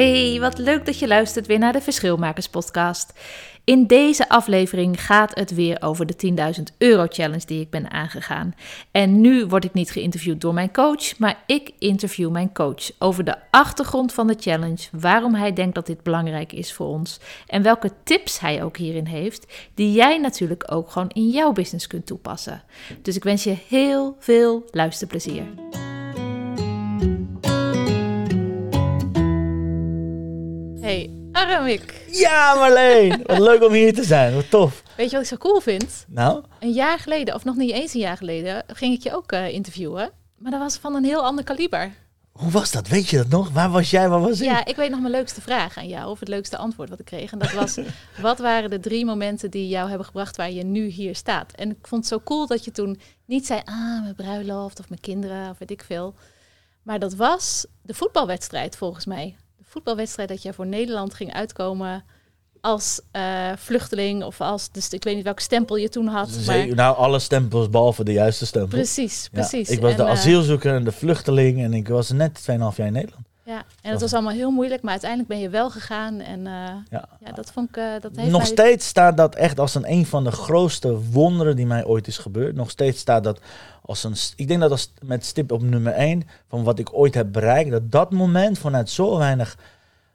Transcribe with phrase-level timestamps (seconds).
[0.00, 3.12] Hey, wat leuk dat je luistert weer naar de Verschilmakers podcast.
[3.64, 8.54] In deze aflevering gaat het weer over de 10.000 euro challenge die ik ben aangegaan.
[8.90, 13.24] En nu word ik niet geïnterviewd door mijn coach, maar ik interview mijn coach over
[13.24, 17.62] de achtergrond van de challenge, waarom hij denkt dat dit belangrijk is voor ons en
[17.62, 22.06] welke tips hij ook hierin heeft, die jij natuurlijk ook gewoon in jouw business kunt
[22.06, 22.62] toepassen.
[23.02, 25.44] Dus ik wens je heel veel luisterplezier.
[30.80, 32.04] Hey, Aramik.
[32.10, 33.22] Ja, Marleen.
[33.26, 34.34] Wat leuk om hier te zijn.
[34.34, 34.82] Wat tof.
[34.96, 36.04] Weet je wat ik zo cool vind?
[36.08, 36.44] Nou?
[36.58, 39.48] Een jaar geleden, of nog niet eens een jaar geleden, ging ik je ook uh,
[39.48, 40.10] interviewen.
[40.38, 41.92] Maar dat was van een heel ander kaliber.
[42.32, 42.88] Hoe was dat?
[42.88, 43.50] Weet je dat nog?
[43.50, 44.08] Waar was jij?
[44.08, 44.46] Waar was ik?
[44.46, 47.04] Ja, ik weet nog mijn leukste vraag aan jou, of het leukste antwoord wat ik
[47.04, 47.32] kreeg.
[47.32, 47.78] En dat was,
[48.20, 51.52] wat waren de drie momenten die jou hebben gebracht waar je nu hier staat?
[51.52, 54.88] En ik vond het zo cool dat je toen niet zei, ah, mijn bruiloft of
[54.88, 56.14] mijn kinderen of weet ik veel.
[56.82, 59.36] Maar dat was de voetbalwedstrijd volgens mij
[59.70, 62.04] voetbalwedstrijd dat je voor Nederland ging uitkomen
[62.60, 66.30] als uh, vluchteling of als, dus ik weet niet welke stempel je toen had.
[66.46, 66.74] Maar...
[66.74, 68.78] Nou, alle stempels behalve de juiste stempel.
[68.78, 69.70] Precies, precies.
[69.70, 72.92] ik was de uh, asielzoeker en de vluchteling en ik was net 2,5 jaar in
[72.92, 73.29] Nederland.
[73.50, 76.20] Ja, en het was allemaal heel moeilijk, maar uiteindelijk ben je wel gegaan.
[76.20, 76.44] En uh,
[76.90, 77.08] ja.
[77.24, 77.32] ja.
[77.34, 77.82] dat vond ik.
[78.00, 81.66] dat heeft Nog steeds staat dat echt als een, een van de grootste wonderen die
[81.66, 82.54] mij ooit is gebeurd.
[82.54, 83.40] Nog steeds staat dat
[83.82, 84.14] als een.
[84.36, 87.70] Ik denk dat als met stip op nummer 1 van wat ik ooit heb bereikt,
[87.70, 89.56] dat dat moment vanuit zo weinig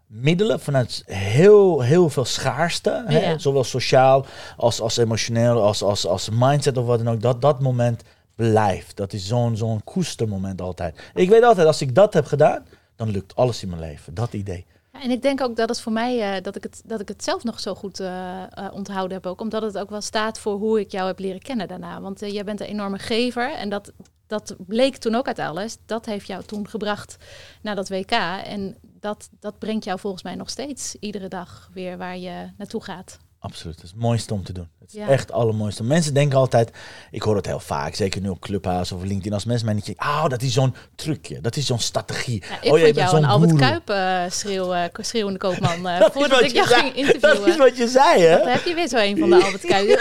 [0.07, 3.19] middelen, vanuit heel, heel veel schaarste, ja.
[3.19, 4.25] hè, zowel sociaal
[4.57, 8.03] als, als emotioneel, als, als, als mindset of wat dan ook, dat dat moment
[8.35, 8.97] blijft.
[8.97, 10.99] Dat is zo'n zo'n koestermoment altijd.
[11.13, 14.13] Ik weet altijd, als ik dat heb gedaan, dan lukt alles in mijn leven.
[14.13, 14.65] Dat idee.
[14.91, 17.23] En ik denk ook dat het voor mij, uh, dat, ik het, dat ik het
[17.23, 19.41] zelf nog zo goed uh, uh, onthouden heb ook.
[19.41, 22.01] Omdat het ook wel staat voor hoe ik jou heb leren kennen daarna.
[22.01, 23.91] Want jij bent een enorme gever en dat,
[24.27, 25.77] dat bleek toen ook uit alles.
[25.85, 27.17] Dat heeft jou toen gebracht
[27.61, 28.11] naar dat WK.
[28.11, 32.83] En dat, dat brengt jou volgens mij nog steeds iedere dag weer waar je naartoe
[32.83, 33.17] gaat.
[33.39, 34.69] Absoluut, het is het mooiste om te doen.
[34.85, 35.07] Het is ja.
[35.07, 35.83] echt het allermooiste.
[35.83, 36.71] Mensen denken altijd,
[37.11, 39.93] ik hoor het heel vaak, zeker nu op Clubhouse of LinkedIn, als mensen mij niet
[39.97, 42.43] oh, dat is zo'n trucje, dat is zo'n strategie.
[42.49, 46.51] Ja, ik oh, jou een Albert Kuip uh, schreeuw, uh, schreeuwende koopman uh, voordat ik
[46.51, 46.81] jou zei.
[46.81, 47.39] ging interviewen.
[47.39, 48.49] Dat is wat je zei, hè?
[48.49, 49.99] Heb je weer zo een van de Albert Kuip.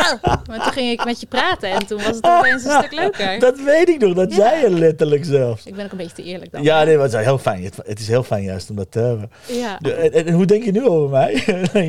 [0.48, 3.38] maar toen ging ik met je praten en toen was het opeens een stuk leuker.
[3.48, 4.36] Dat weet ik nog, dat ja.
[4.36, 5.66] zei je letterlijk zelfs.
[5.66, 6.62] Ik ben ook een beetje te eerlijk dan.
[6.62, 7.64] Ja, nee, maar het is heel fijn.
[7.64, 9.30] Het, het is heel fijn juist om dat te hebben.
[9.46, 9.78] Ja.
[9.80, 11.42] En, en, hoe denk je nu over mij?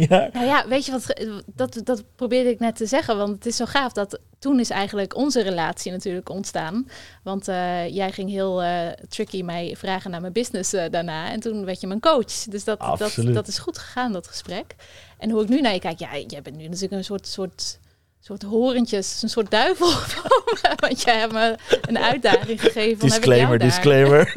[0.09, 0.29] ja.
[0.33, 1.13] Nou ja, weet je wat,
[1.55, 4.69] dat, dat probeerde ik net te zeggen, want het is zo gaaf dat toen is
[4.69, 6.89] eigenlijk onze relatie natuurlijk ontstaan.
[7.23, 11.31] Want uh, jij ging heel uh, tricky mij vragen naar mijn business uh, daarna.
[11.31, 12.43] En toen werd je mijn coach.
[12.49, 14.75] Dus dat, dat, dat is goed gegaan, dat gesprek.
[15.17, 17.79] En hoe ik nu naar je kijk, ja, jij bent nu natuurlijk een soort, soort,
[18.19, 19.91] soort horentjes, een soort duivel.
[20.79, 22.99] Want jij hebt me een uitdaging gegeven.
[22.99, 24.33] Disclaimer, disclaimer.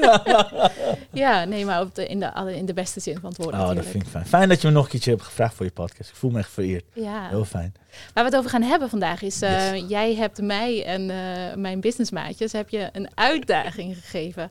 [1.13, 3.55] ja, nee, maar op de, in, de, in de beste zin van het woord.
[3.55, 4.27] Oh, dat vind ik fijn.
[4.27, 6.11] Fijn dat je me nog een keertje hebt gevraagd voor je podcast.
[6.11, 6.85] Ik voel me echt vereerd.
[6.93, 7.29] Ja.
[7.29, 7.75] Heel fijn.
[8.15, 9.85] Waar we het over gaan hebben vandaag is, uh, yes.
[9.89, 11.17] jij hebt mij en uh,
[11.55, 14.51] mijn businessmaatjes heb je een uitdaging gegeven.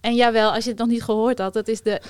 [0.00, 2.00] En jawel, als je het nog niet gehoord had, dat is de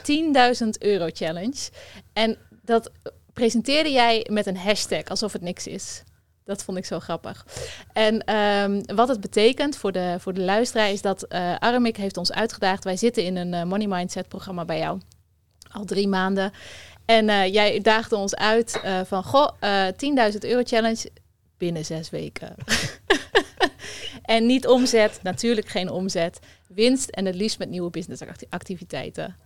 [0.62, 1.70] 10.000 euro challenge.
[2.12, 2.90] En dat
[3.32, 6.02] presenteerde jij met een hashtag, alsof het niks is.
[6.44, 7.46] Dat vond ik zo grappig.
[7.92, 12.16] En um, wat het betekent voor de, voor de luisteraar is dat uh, Armik heeft
[12.16, 12.84] ons uitgedaagd.
[12.84, 15.00] Wij zitten in een uh, Money Mindset programma bij jou.
[15.70, 16.52] Al drie maanden.
[17.04, 19.48] En uh, jij daagde ons uit van, goh,
[20.32, 21.10] 10.000 euro challenge
[21.56, 22.54] binnen zes weken.
[24.22, 26.38] en niet omzet, natuurlijk geen omzet.
[26.68, 29.36] Winst en het liefst met nieuwe businessactiviteiten.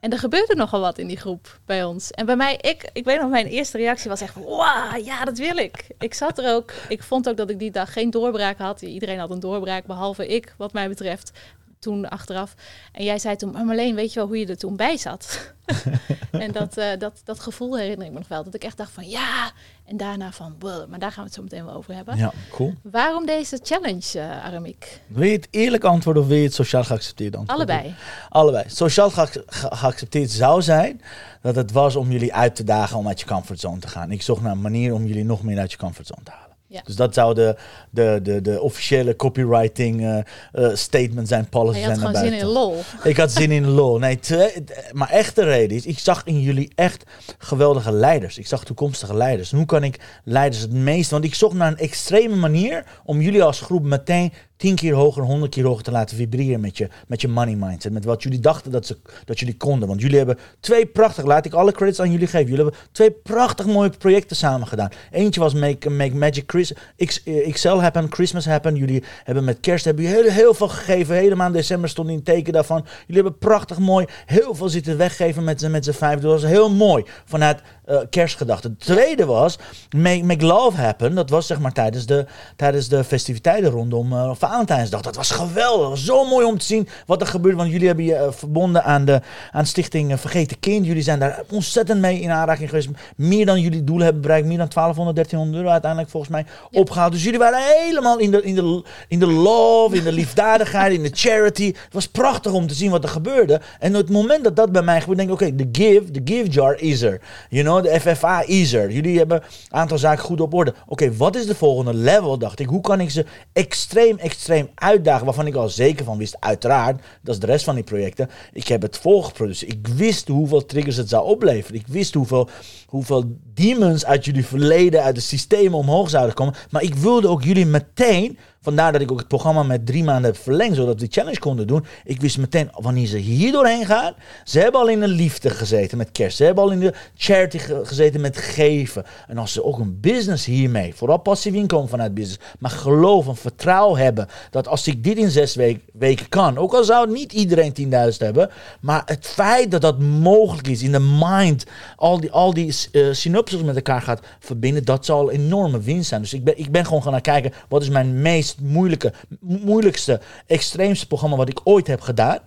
[0.00, 2.10] En er gebeurde nogal wat in die groep bij ons.
[2.10, 5.24] En bij mij, ik, ik weet nog, mijn eerste reactie was echt van, wow, ja,
[5.24, 5.86] dat wil ik.
[5.98, 8.82] Ik zat er ook, ik vond ook dat ik die dag geen doorbraak had.
[8.82, 11.32] Iedereen had een doorbraak, behalve ik, wat mij betreft,
[11.78, 12.54] toen achteraf.
[12.92, 15.54] En jij zei toen, maar Marleen, weet je wel hoe je er toen bij zat?
[16.30, 18.44] en dat, uh, dat, dat gevoel herinner ik me nog wel.
[18.44, 19.52] Dat ik echt dacht van, ja,
[19.86, 20.56] en daarna van,
[20.88, 22.16] maar daar gaan we het zo meteen wel over hebben.
[22.16, 22.74] Ja, cool.
[22.82, 25.00] Waarom deze challenge, uh, Aramik?
[25.06, 27.74] Wil je het eerlijk antwoorden of wil je het sociaal geaccepteerd antwoorden?
[27.74, 27.94] Allebei.
[28.28, 28.64] Allebei.
[28.68, 31.00] Sociaal ge ge geaccepteerd zou zijn
[31.42, 34.10] dat het was om jullie uit te dagen om uit je comfortzone te gaan.
[34.10, 36.45] Ik zocht naar een manier om jullie nog meer uit je comfortzone te halen.
[36.68, 36.80] Ja.
[36.84, 37.56] Dus dat zou de,
[37.90, 40.18] de, de, de officiële copywriting eh,
[40.52, 42.76] eh, statement zijn, policy had zijn naar gewoon zin in lol.
[43.02, 43.98] Ik had zin in lol.
[43.98, 47.04] Nee, twee, maar echte reden is, ik zag in jullie echt
[47.38, 48.38] geweldige leiders.
[48.38, 49.50] Ik zag toekomstige leiders.
[49.52, 51.10] En hoe kan ik leiders het meest...
[51.10, 55.22] Want ik zocht naar een extreme manier om jullie als groep meteen tien keer hoger,
[55.22, 57.92] honderd keer hoger te laten vibreren met je, met je money mindset.
[57.92, 59.88] Met wat jullie dachten dat, ze, dat jullie konden.
[59.88, 62.48] Want jullie hebben twee prachtig, laat ik alle credits aan jullie geven.
[62.48, 64.88] Jullie hebben twee prachtig mooie projecten samen gedaan.
[65.10, 66.72] Eentje was Make, Make Magic Chris,
[67.04, 68.76] X, eh, XL Happen, Christmas Happen.
[68.76, 71.16] Jullie hebben met kerst hebben jullie heel, heel veel gegeven.
[71.16, 72.84] Helemaal in december stond in teken daarvan.
[73.06, 76.20] Jullie hebben prachtig mooi heel veel zitten weggeven met met z'n vijf.
[76.20, 78.68] Dat was heel mooi vanuit eh, kerstgedachte.
[78.68, 79.58] Het tweede was
[79.96, 81.14] Make, Make Love Happen.
[81.14, 82.26] Dat was zeg maar tijdens de,
[82.56, 85.00] tijdens de festiviteiten rondom eh, Valentijnsdag.
[85.00, 85.80] Dat was geweldig.
[85.80, 87.56] Dat was zo mooi om te zien wat er gebeurt.
[87.56, 89.20] Want jullie hebben je eh, verbonden aan de
[89.52, 90.86] aan Stichting eh, Vergeten Kind.
[90.86, 92.88] Jullie zijn daar ontzettend mee in aanraking geweest.
[93.16, 94.46] Meer dan jullie doelen hebben bereikt.
[94.46, 97.12] Meer dan 1200, 1300 euro uiteindelijk volgens mij opgehaald.
[97.12, 101.02] Dus jullie waren helemaal in de, in, de, in de love, in de liefdadigheid, in
[101.02, 101.66] de charity.
[101.66, 103.60] Het was prachtig om te zien wat er gebeurde.
[103.78, 106.20] En op het moment dat dat bij mij gebeurde, denk ik, oké, de give, de
[106.24, 107.20] give jar is er.
[107.48, 108.90] You know, de FFA is er.
[108.90, 110.74] Jullie hebben een aantal zaken goed op orde.
[110.86, 112.66] Oké, wat is de volgende level, dacht ik.
[112.66, 114.35] Hoe kan ik ze extreem, extreem
[114.74, 118.30] uitdagen, waarvan ik al zeker van wist, uiteraard, dat is de rest van die projecten.
[118.52, 119.72] Ik heb het volgeproduceerd.
[119.72, 121.80] Ik wist hoeveel triggers het zou opleveren.
[121.80, 122.48] Ik wist hoeveel,
[122.86, 123.24] hoeveel
[123.54, 126.54] demons uit jullie verleden, uit de systemen omhoog zouden komen.
[126.70, 130.24] Maar ik wilde ook jullie meteen Vandaar dat ik ook het programma met drie maanden
[130.32, 131.84] heb verlengd, zodat we die challenge konden doen.
[132.04, 134.12] Ik wist meteen, wanneer ze hier doorheen gaan,
[134.44, 136.36] ze hebben al in de liefde gezeten met kerst.
[136.36, 139.04] Ze hebben al in de charity ge- gezeten met geven.
[139.28, 143.36] En als ze ook een business hiermee, vooral passief inkomen vanuit business, maar geloof en
[143.36, 147.32] vertrouwen hebben, dat als ik dit in zes week- weken kan, ook al zou niet
[147.32, 151.64] iedereen 10.000 hebben, maar het feit dat dat mogelijk is in de mind,
[151.96, 156.20] al die, al die eh, synapses met elkaar gaat verbinden, dat zal enorme winst zijn.
[156.20, 160.20] Dus ik ben, ik ben gewoon gaan kijken, wat is mijn meest moeilijke, mo- moeilijkste,
[160.46, 162.38] extreemste programma wat ik ooit heb gedaan.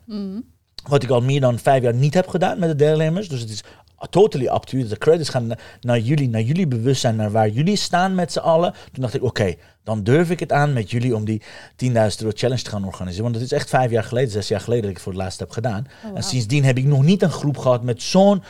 [0.88, 3.30] Wat ik al meer dan vijf jaar niet heb gedaan met de deelnemers.
[3.30, 3.64] Dus het is
[4.10, 4.90] totally up to you.
[4.90, 8.40] De credits gaan na- naar jullie, naar jullie bewustzijn, naar waar jullie staan met z'n
[8.40, 8.74] allen.
[8.92, 9.54] Toen dacht ik, oké,
[9.84, 11.42] dan durf ik het aan met jullie om die
[11.76, 13.24] 10.000 euro challenge te gaan organiseren.
[13.24, 15.22] Want het is echt vijf jaar geleden, zes jaar geleden dat ik het voor het
[15.22, 15.88] laatst heb gedaan.
[16.16, 18.44] En sindsdien heb ik nog niet een groep gehad met zo'n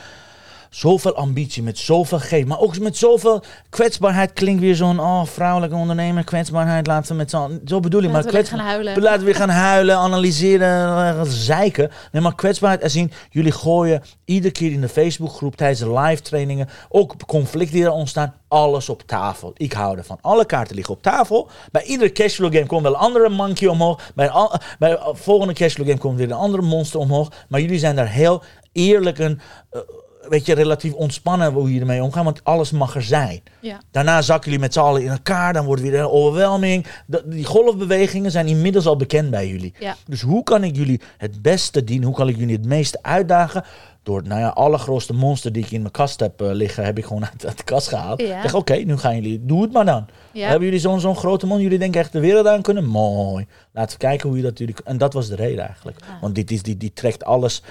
[0.69, 4.33] zoveel ambitie, met zoveel geven, maar ook met zoveel kwetsbaarheid.
[4.33, 8.16] Klinkt weer zo'n oh, vrouwelijke ondernemer, kwetsbaarheid, laten we met z'n Zo bedoel ik, maar
[8.16, 9.01] Laten we kwets- gaan huilen.
[9.01, 11.92] Laten we weer gaan huilen, analyseren, eh, zeiken.
[12.12, 13.12] Nee, maar kwetsbaarheid en zien.
[13.30, 17.92] Jullie gooien iedere keer in de Facebookgroep tijdens de live trainingen, ook conflicten die er
[17.92, 19.54] ontstaan, alles op tafel.
[19.57, 20.18] Ik hou ervan.
[20.22, 21.50] Alle kaarten liggen op tafel.
[21.72, 24.12] Bij iedere cashflow game komt wel een andere monkey omhoog.
[24.15, 27.30] Bij, al, bij de volgende cashflow game komt weer een andere monster omhoog.
[27.48, 29.39] Maar jullie zijn daar heel eerlijk en
[29.69, 29.81] eh,
[30.30, 33.42] weet je, relatief ontspannen hoe je ermee omgaat, want alles mag er zijn.
[33.60, 33.81] Ja.
[33.92, 36.86] Daarna zakken jullie met z'n allen in elkaar, dan wordt weer een overwhelming.
[37.26, 39.74] Die golfbewegingen zijn inmiddels al bekend bij jullie.
[39.80, 39.96] Ja.
[40.06, 42.08] Dus hoe kan ik jullie het beste dienen?
[42.08, 43.64] Hoe kan ik jullie het meeste uitdagen?
[44.10, 47.06] Door, nou ja, allergrootste monster die ik in mijn kast heb eh, liggen, heb ik
[47.06, 48.22] gewoon uit, uit de kast gehaald.
[48.22, 48.36] Ja.
[48.36, 50.08] Ik dacht, oké, nu gaan jullie, doe het maar dan.
[50.32, 50.48] Ja.
[50.48, 51.62] Hebben jullie zo'n zo'n grote mond?
[51.62, 52.86] Jullie denken echt de wereld aan kunnen?
[52.86, 53.48] Mooi.
[53.72, 54.76] Laten we kijken hoe je dat jullie...
[54.84, 56.00] En dat was de reden eigenlijk.
[56.22, 57.64] Want dit is, die, die trekt alles,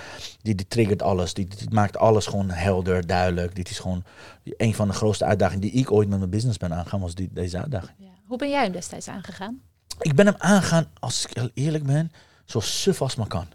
[0.43, 1.35] die, die triggert alles.
[1.35, 3.55] Die, die maakt alles gewoon helder, duidelijk.
[3.55, 4.05] Dit is gewoon
[4.45, 7.29] een van de grootste uitdagingen die ik ooit met mijn business ben aangaan, was die,
[7.33, 7.97] deze uitdaging.
[7.99, 8.07] Ja.
[8.27, 9.61] Hoe ben jij hem destijds aangegaan?
[10.01, 12.13] Ik ben hem aangaan, als ik heel eerlijk ben,
[12.45, 13.47] zo suf als maar kan.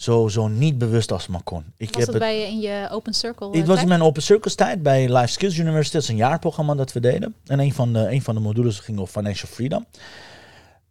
[0.00, 1.64] Zo, zo niet bewust als maar kon.
[1.76, 3.50] Ik Was heb dat het, bij je in je open circle?
[3.52, 5.92] eh, het was in mijn Open Circles tijd bij Life Skills University.
[5.92, 7.34] Dat is een jaarprogramma dat we deden.
[7.46, 9.86] En een van de, een van de modules ging over financial freedom.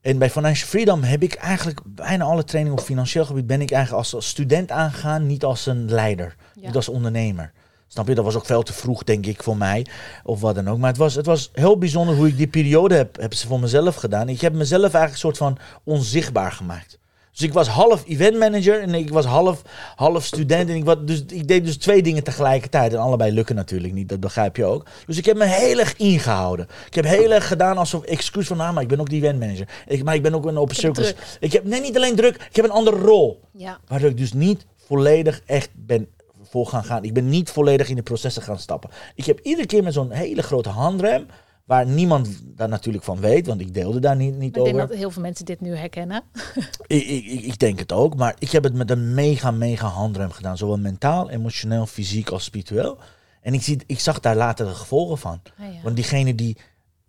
[0.02, 3.72] En bij Financial Freedom heb ik eigenlijk bijna alle trainingen op financieel gebied ben ik
[3.72, 6.66] eigenlijk als, als student aangegaan, niet als een leider, Ja.
[6.68, 7.52] niet als ondernemer.
[7.88, 8.16] Snap je?
[8.16, 9.86] Dat was ook veel te vroeg, denk ik, voor mij.
[10.24, 10.78] Of wat dan ook.
[10.78, 13.60] Maar het was, het was heel bijzonder hoe ik die periode heb, heb ze voor
[13.60, 14.30] mezelf gedaan.
[14.30, 16.99] Ik heb mezelf eigenlijk een soort van onzichtbaar gemaakt.
[17.40, 19.62] Dus ik was half event manager en ik was half,
[19.96, 20.70] half student.
[20.70, 22.94] En ik, was, dus, ik deed dus twee dingen tegelijkertijd.
[22.94, 24.86] En allebei lukken natuurlijk niet, dat begrijp je ook.
[25.06, 26.68] Dus ik heb me heel erg ingehouden.
[26.88, 29.68] Ik heb heel erg gedaan alsof excuus van, maar ik ben ook die event manager.
[29.88, 31.14] Ik, maar ik ben ook een open circles.
[31.40, 33.42] Ik heb, nee, niet alleen druk, ik heb een andere rol.
[33.52, 33.80] Ja.
[33.88, 36.08] Waardoor ik dus niet volledig echt ben
[36.50, 37.04] voor gaan gaan.
[37.04, 38.90] Ik ben niet volledig in de processen gaan stappen.
[39.16, 41.28] Ik heb iedere keer met zo'n hele grote handrem,
[41.70, 44.88] waar niemand daar natuurlijk van weet, want ik deelde daar niet, niet Ik denk over.
[44.88, 46.24] dat heel veel mensen dit nu herkennen.
[46.88, 49.88] Ik, ik, ik, ik denk het ook, maar ik heb het met een mega, mega
[49.88, 50.58] handrem gedaan.
[50.58, 52.98] Zowel mentaal, emotioneel, fysiek als spiritueel.
[53.42, 55.42] En ik, zie, ik zag daar later de gevolgen van.
[55.60, 55.80] Ah, ja.
[55.84, 56.58] Want diegene die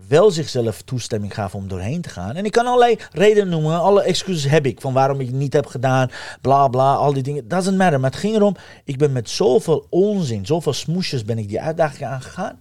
[0.08, 2.36] wel zichzelf toestemming gaven om doorheen te gaan.
[2.36, 5.52] En ik kan allerlei redenen noemen, alle excuses heb ik van waarom ik het niet
[5.52, 7.48] heb gedaan, bla bla, al die dingen.
[7.48, 8.00] Doesn't matter.
[8.00, 12.04] Maar het ging erom, ik ben met zoveel onzin, zoveel smoesjes ben ik die uitdaging
[12.04, 12.58] aangegaan.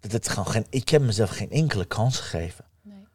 [0.00, 2.64] Dat het gewoon geen, ik heb mezelf geen enkele kans gegeven.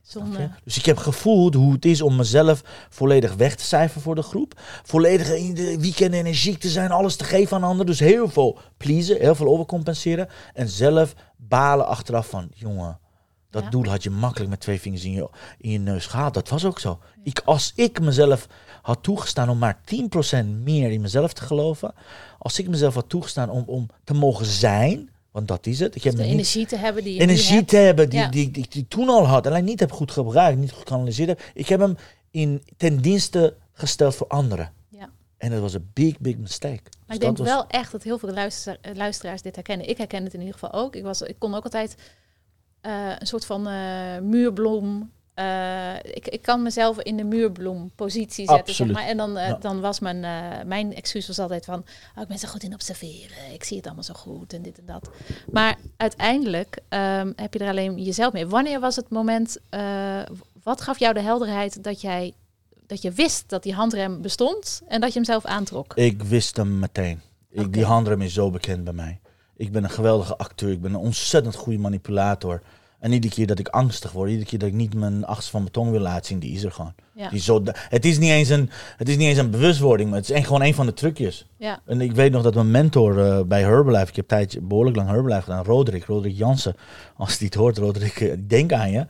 [0.01, 0.49] Zonde.
[0.63, 4.21] Dus ik heb gevoeld hoe het is om mezelf volledig weg te cijferen voor de
[4.21, 4.61] groep.
[4.83, 7.85] Volledig in de weekend energiek te zijn, alles te geven aan anderen.
[7.85, 10.27] Dus heel veel pleasen, heel veel overcompenseren.
[10.53, 12.99] En zelf balen achteraf van, jongen,
[13.49, 13.69] dat Ja.
[13.69, 16.33] doel had je makkelijk met twee vingers in je, in je neus gehaald.
[16.33, 16.99] Dat was ook zo.
[17.23, 18.47] Ik, als ik mezelf
[18.81, 21.93] had toegestaan om maar 10% meer in mezelf te geloven.
[22.39, 25.95] Als ik mezelf had toegestaan om, om te mogen zijn, want dat is het.
[25.95, 27.67] Ik heb De niet energie te hebben die je energie hebt.
[27.67, 28.27] te hebben die, Ja.
[28.29, 29.47] die, die, die ik toen al had.
[29.47, 31.41] Alleen niet heb goed gebruikt, niet goed gekanaliseerd heb.
[31.53, 31.95] Ik heb hem
[32.31, 34.71] in, ten dienste gesteld voor anderen.
[34.89, 35.09] Ja.
[35.37, 36.83] En dat was een big, big mistake.
[36.83, 39.55] Dus Maar ik dat denk was, wel echt dat heel veel luister- eh, luisteraars dit
[39.55, 39.89] herkennen.
[39.89, 40.95] Ik herken het in ieder geval ook.
[40.95, 41.95] Ik, was, ik kon ook altijd
[42.81, 45.11] eh, een soort van eh, muurbloem.
[45.35, 48.73] Eh, ik, ik kan mezelf in de muurbloempositie zetten.
[48.73, 49.03] Zeg maar.
[49.03, 49.57] En dan, eh, Ja.
[49.61, 51.85] dan was mijn, eh, mijn excuus was altijd van...
[52.15, 53.53] Oh, ik ben zo goed in observeren.
[53.53, 55.09] Ik zie het allemaal zo goed en dit en dat.
[55.51, 58.47] Maar uiteindelijk ehm, heb je er alleen jezelf mee.
[58.47, 59.57] Wanneer was het moment...
[60.63, 62.33] wat gaf jou de helderheid dat jij...
[62.87, 65.93] Dat je wist dat die handrem bestond en dat je hem zelf aantrok.
[65.95, 67.21] Ik wist hem meteen.
[67.51, 67.73] Ik.
[67.73, 69.19] Die handrem is zo bekend bij mij.
[69.55, 70.71] Ik ben een geweldige acteur.
[70.71, 72.61] Ik ben een ontzettend goede manipulator.
[72.99, 75.63] En iedere keer dat ik angstig word, iedere keer dat ik niet mijn achtste van
[75.63, 76.93] beton wil laten zien, die is er gewoon.
[77.15, 77.29] Ja.
[77.29, 80.19] Die is zo, het, is niet eens een, het is niet eens een bewustwording, maar
[80.19, 81.45] het is echt gewoon een van de trucjes.
[81.57, 81.79] Ja.
[81.85, 85.09] En ik weet nog dat mijn mentor eh, bij Herbalife, ik heb tijdje behoorlijk lang
[85.09, 86.75] Herbalife gedaan, Roderick, Roderick Jansen.
[87.17, 89.05] Als hij het hoort, Roderick, eh, ik denk aan je.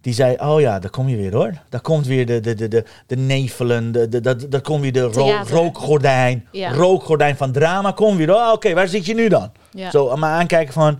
[0.00, 1.52] Die zei, oh ja, daar kom je weer hoor.
[1.68, 4.92] Daar komt weer de, de, de, de, de nevelen, de, de, dat- daar komt weer
[4.92, 5.54] de ro Theater.
[5.54, 6.46] rookgordijn.
[6.52, 6.72] Ja.
[6.72, 8.34] Rookgordijn van drama, kom weer.
[8.34, 9.50] Oh, oké, waar zit je nu dan?
[9.90, 10.98] Zo me aankijken van,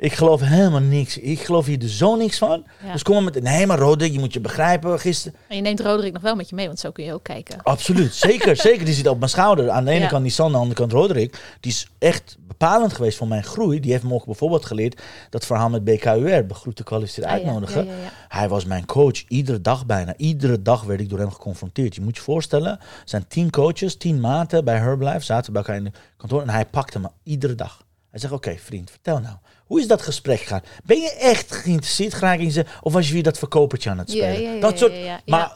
[0.00, 1.18] ik geloof helemaal niks.
[1.18, 2.64] Ik geloof hier dus zo niks van.
[2.84, 2.92] Ja.
[2.92, 5.38] Dus kom maar met, nee maar Roderick, je moet je begrijpen, gisteren.
[5.48, 7.62] En je neemt Roderick nog wel met je mee, want zo kun je ook kijken.
[7.62, 8.84] Absoluut, zeker, zeker.
[8.84, 9.70] Die zit op mijn schouder.
[9.70, 10.08] Aan de ene Ja.
[10.08, 11.56] kant Nissan, aan de andere kant Roderick.
[11.60, 13.80] Die is echt bepalend geweest voor mijn groei.
[13.80, 17.84] Die heeft me ook bijvoorbeeld geleerd dat verhaal met BKUR, begroete kwalificeerd Ah, uitnodigen.
[17.86, 17.92] ja.
[18.28, 20.14] Hij was mijn coach iedere dag bijna.
[20.16, 21.94] Iedere dag werd ik door hem geconfronteerd.
[21.94, 25.76] Je moet je voorstellen, er zijn tien coaches, tien maten bij Herbalife, zaten bij elkaar
[25.76, 27.82] in het kantoor en hij pakte me iedere dag.
[28.10, 29.36] Hij zegt, oké vriend, vertel nou.
[29.66, 30.62] Hoe is dat gesprek gegaan?
[30.84, 32.64] Ben je echt geïnteresseerd graag in ze?
[32.80, 34.42] Of was je weer dat verkopertje aan het spelen?
[34.42, 34.92] ja, ja, dat soort.
[35.26, 35.52] Maar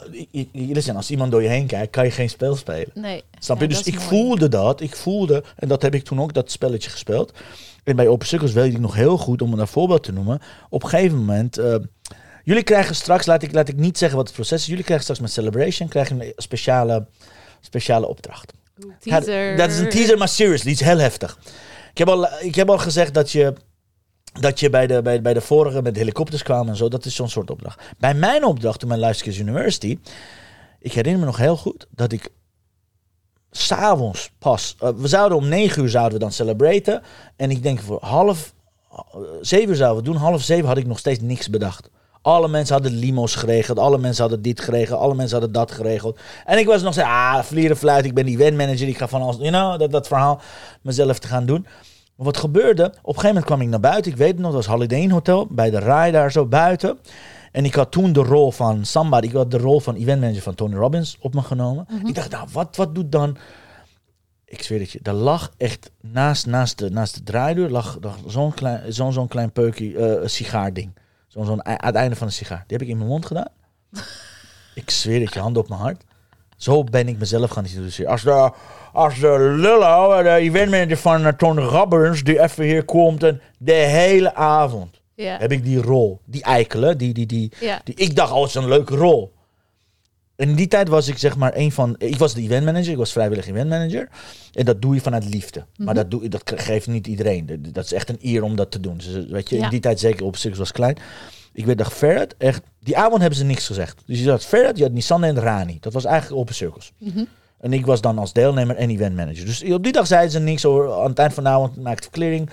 [0.51, 2.89] listen, als iemand door je heen kijkt, kan je geen spel spelen.
[2.93, 3.23] Nee.
[3.39, 3.67] Snap je?
[3.67, 4.07] Dus ik mooi.
[4.07, 4.81] voelde dat.
[4.81, 7.33] Ik voelde, en dat heb ik toen ook, dat spelletje gespeeld.
[7.83, 10.41] En bij Open Circles weet ik nog heel goed, om een voorbeeld te noemen.
[10.69, 11.57] Op een gegeven moment...
[11.57, 11.75] eh,
[12.43, 14.67] jullie krijgen straks, laat ik, laat ik niet zeggen wat het proces is.
[14.67, 17.05] Jullie krijgen straks met Celebration krijgen een speciale,
[17.61, 18.53] speciale opdracht.
[18.99, 19.57] Teaser.
[19.57, 21.37] dat is een teaser, maar seriously, iets heel heftig.
[21.95, 23.53] Ik heb al, ik heb al gezegd dat je,
[24.39, 26.87] dat je bij, de, bij, bij de vorige met helikopters kwam en zo.
[26.87, 27.81] Dat is zo'n soort opdracht.
[27.97, 29.99] Bij mijn opdracht, toen mijn Luisterkers University...
[30.79, 32.29] Ik herinner me nog heel goed dat ik
[33.51, 34.75] s'avonds pas...
[34.79, 37.01] eh, we zouden om negen uur zouden we dan celebraten.
[37.35, 38.53] En ik denk voor half...
[38.91, 40.19] eh, zeven zouden we doen.
[40.19, 41.89] Half zeven had ik nog steeds niks bedacht.
[42.25, 43.79] Alle mensen hadden limo's geregeld.
[43.79, 44.99] Alle mensen hadden dit geregeld.
[44.99, 46.19] Alle mensen hadden dat geregeld.
[46.45, 47.07] En ik was nog steeds...
[47.07, 48.05] Ah, vlieren fluit.
[48.05, 48.87] Ik ben event manager.
[48.87, 49.35] Ik ga van alles...
[49.35, 50.41] You know, dat, dat verhaal
[50.81, 51.65] mezelf te gaan doen.
[52.15, 52.83] Maar wat gebeurde?
[52.85, 54.11] Op een gegeven moment kwam ik naar buiten.
[54.11, 55.47] Ik weet het nog, dat was Holiday Inn Hotel.
[55.49, 56.97] Bij de RAI daar zo buiten.
[57.51, 59.27] En ik had toen de rol van somebody.
[59.27, 61.87] Ik had de rol van event manager van Tony Robbins op me genomen.
[62.05, 63.37] Ik dacht, nou, wat, wat doet dan...
[64.45, 68.17] Ik zweer het je, daar lag echt naast, naast, de, naast de draaideur lag, lag
[68.27, 70.91] zo'n klein, zo'n zo'n klein peukje eh sigaarding.
[71.35, 72.63] Zo'n zo'n ei- aan het einde van een sigaar.
[72.67, 73.47] Die heb ik in mijn mond gedaan.
[74.73, 76.03] ik zweer het je, hand op mijn hart.
[76.57, 78.11] Zo ben ik mezelf gaan introduceren.
[78.11, 78.51] Als de,
[78.93, 83.71] als de lullo, de eventmanager van uh, Tony Robbins, die even hier komt en de
[83.73, 85.37] hele avond Ja.
[85.37, 87.81] heb ik die rol, die eikelen, die, die, die, Ja.
[87.83, 89.33] die, ik dacht, oh, het is een leuke rol.
[90.37, 92.97] In die tijd was ik zeg maar een van, ik was de event manager, ik
[92.97, 94.09] was vrijwillig event manager.
[94.53, 95.65] En dat doe je vanuit liefde.
[95.77, 97.45] Maar dat, doe, dat geeft niet iedereen.
[97.45, 98.97] Dat- Dat is echt een eer om dat te doen.
[98.97, 99.63] Dus, weet je, Ja.
[99.63, 100.97] in die tijd zeker op zich was klein.
[101.53, 104.01] Ik werd dacht Ferret, echt, die avond hebben ze niks gezegd.
[104.05, 105.77] Dus je had Ferret, je had Nissan en Rani.
[105.81, 106.91] Dat was eigenlijk open circles.
[107.59, 109.45] En ik was dan als deelnemer en event manager.
[109.45, 110.93] Dus op die dag zeiden ze niks over.
[110.93, 112.49] Aan het eind van de avond maakte ik verklaring.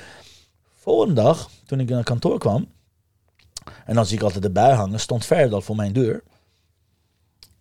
[0.80, 2.66] Volgende dag, toen ik naar kantoor kwam,
[3.84, 6.22] en dan zie ik altijd de bui hangen, stond Ferret al voor mijn deur.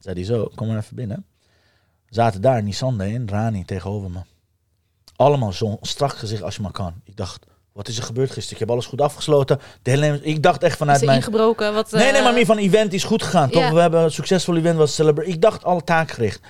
[0.02, 1.26] Zei hij zo, kom maar even binnen.
[2.10, 4.20] Zaten daar Nissan en Rani tegenover me.
[5.16, 6.94] Allemaal zo'n strak gezicht als je maar kan.
[7.04, 8.54] Ik dacht, wat is er gebeurd gisteren?
[8.54, 9.60] Ik heb alles goed afgesloten.
[9.82, 11.18] De hele, ik dacht echt Is vanuit er mijn...
[11.18, 11.74] ingebroken?
[11.74, 13.50] Wat, Nee, nee, eh, maar meer van event is goed gegaan.
[13.50, 15.30] Toch, we hebben een succesvol event was celebrate.
[15.30, 16.42] Ik dacht alle taakgericht.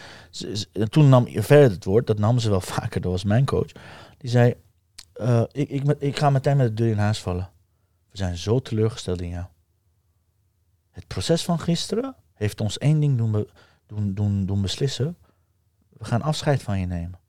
[0.90, 3.72] Toen nam verder het woord, dat nam ze wel vaker, dat was mijn coach.
[4.18, 4.54] Die zei,
[5.14, 7.50] eh, ik, ik, ik ga meteen met de deur in huis vallen.
[8.12, 9.46] We zijn zo teleurgesteld in jou.
[10.92, 13.48] Het proces van gisteren heeft ons één ding doen,
[13.88, 15.18] doen, doen, doen beslissen.
[15.98, 17.20] We gaan afscheid van je nemen.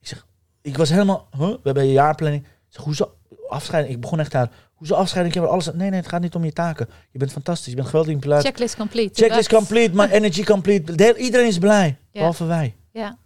[0.00, 0.26] Ik zeg,
[0.60, 1.48] ik was helemaal, huh?
[1.48, 2.44] we hebben een jaarplanning.
[2.44, 3.16] Ik zeg, hoezo?
[3.48, 3.94] afscheiding.
[3.94, 5.34] Ik begon echt aan, hoezo afscheiding?
[5.34, 5.66] Ik heb alles.
[5.66, 6.88] Nee, nee, het gaat niet om je taken.
[7.10, 7.68] Je bent fantastisch.
[7.68, 8.44] Je bent geweldig in pilaat.
[8.44, 9.22] Checklist complete.
[9.22, 11.16] Checklist complete, my energy complete.
[11.16, 12.76] Iedereen is blij, behalve wij.
[12.92, 13.18] Ja,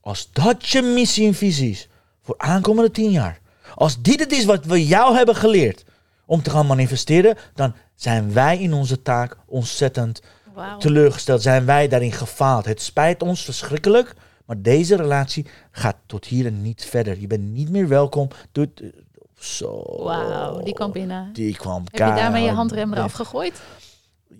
[0.00, 1.88] Als dat je missie en visie is
[2.20, 3.40] voor aankomende tien jaar.
[3.74, 5.84] Als dit het is wat we jou hebben geleerd
[6.26, 10.22] om te gaan manifesteren, dan zijn wij in onze taak ontzettend
[10.54, 10.78] wauw.
[10.78, 11.42] teleurgesteld.
[11.42, 12.64] Zijn wij daarin gefaald.
[12.64, 14.14] Het spijt ons verschrikkelijk,
[14.46, 17.20] maar deze relatie gaat tot hier en niet verder.
[17.20, 18.28] Je bent niet meer welkom.
[18.52, 18.92] Doe het-
[19.38, 19.82] Zo.
[20.04, 21.32] Wauw, die kwam binnen.
[21.32, 23.60] Die kwam Heb je daarmee je handrem eraf gegooid?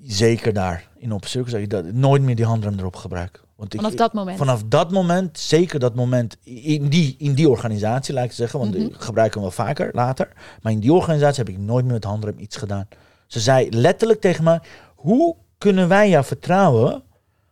[0.06, 0.88] Zeker daar.
[0.98, 1.52] In op circus.
[1.52, 3.42] Ik dat, nooit meer die handrem erop gebruiken.
[3.56, 4.38] Want ik, Vanaf dat moment?
[4.38, 8.74] Vanaf dat moment, zeker dat moment, in die, in die organisatie, laat ik zeggen, want
[8.76, 8.84] Mhm.
[8.86, 10.28] ik gebruik hem wel vaker later.
[10.62, 12.88] Maar in die organisatie heb ik nooit meer met handrem iets gedaan.
[13.26, 14.60] Ze zei letterlijk tegen mij:
[14.94, 17.02] Hoe kunnen wij jou vertrouwen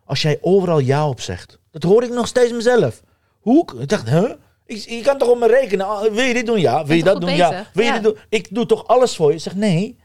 [0.05, 1.59] als jij overal ja op zegt?
[1.71, 3.03] Dat hoor ik nog steeds mezelf.
[3.41, 3.67] Hoe?
[3.81, 4.31] Ik dacht, huh?
[4.67, 5.87] Ik, je kan toch op me rekenen?
[5.87, 6.61] Ah, Wil je dit doen?
[6.61, 6.85] Ja.
[6.87, 7.35] Wil je dat doen?
[7.37, 7.67] Ja.
[7.73, 7.95] Wil je Ja.
[7.95, 8.17] dit doen?
[8.29, 9.35] Ik doe toch alles voor je?
[9.37, 9.99] Ik zeg nee.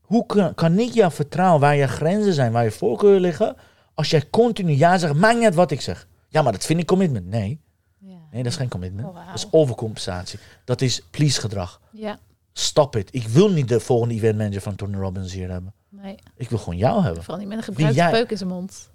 [0.00, 3.56] Hoe kan, kan ik jou vertrouwen waar je grenzen zijn, waar je voorkeuren liggen,
[3.94, 6.08] als jij continu ja zegt, maakt niet uit wat ik zeg.
[6.28, 7.26] Ja, maar dat vind ik commitment.
[7.26, 7.60] Nee,
[7.98, 8.16] Ja.
[8.30, 9.08] nee dat is geen commitment.
[9.08, 9.14] Oh.
[9.26, 10.38] Dat is overcompensatie.
[10.64, 11.80] Dat is please gedrag.
[11.90, 12.18] ja,
[12.52, 13.08] Stop it.
[13.12, 15.74] Ik wil niet de volgende event manager van Tony Robbins hier hebben.
[15.90, 16.14] Nee.
[16.36, 17.22] Ik wil gewoon jou hebben.
[17.22, 18.89] Vooral niet met een gebruikte jij- peuk in zijn mond.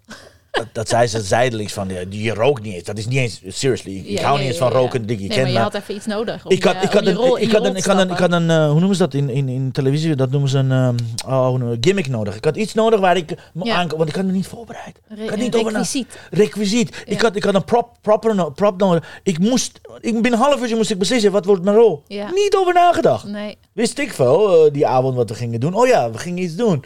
[0.55, 2.83] Dat, dat zei ze zijdelings van, ja, die rookt niet eens.
[2.83, 3.97] Dat is niet eens, seriously.
[3.97, 5.01] Ik, ik hou niet eens van roken.
[5.01, 7.03] Je Nee, kent maar je had even iets nodig om, Ik had, je- ik had
[7.03, 8.95] je een, rol, ik je had een, ik had een, ik had een, hoe noemen
[8.95, 10.15] ze dat in, in, in televisie?
[10.15, 10.95] Dat noemen ze een, ehm,
[11.27, 12.35] oh, gimmick nodig.
[12.35, 14.99] Ik had iets nodig waar ik me aan, want ik had me niet voorbereid.
[15.07, 16.19] Re- ik had niet over na- requisiet.
[16.31, 17.03] Requisiet.
[17.05, 19.19] Ik, had, ik had een prop, proper, no- prop nodig.
[19.23, 22.03] Ik moest, ik, binnen een half uurtje moest ik beslissen, wat wordt mijn rol?
[22.07, 23.23] Niet over nagedacht.
[23.27, 25.73] Nee, Wist ik veel, eh, die avond wat we gingen doen.
[25.73, 26.83] Oh ja, we gingen iets doen.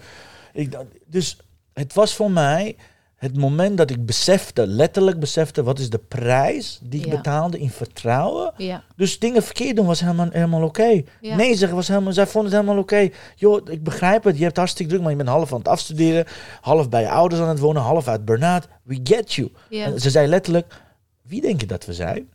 [0.53, 1.37] Ik, dus
[1.73, 2.75] het was voor mij
[3.19, 7.15] het moment dat ik besefte, letterlijk besefte, wat is de prijs die ik Ja.
[7.15, 8.53] betaalde in vertrouwen.
[8.57, 8.83] ja.
[8.95, 11.01] Dus dingen verkeerd doen was helemaal, helemaal oké.
[11.21, 11.35] Ja.
[11.35, 13.09] Nee zeggen was helemaal, zij vonden het helemaal oké.
[13.35, 16.25] Joh, ik begrijp het, je hebt hartstikke druk, maar je bent half aan het afstuderen,
[16.61, 18.67] half bij je ouders aan het wonen, half uit burn-out.
[18.83, 19.51] We get you.
[19.69, 20.81] En ze zei letterlijk,
[21.21, 22.29] wie denk je dat we zijn?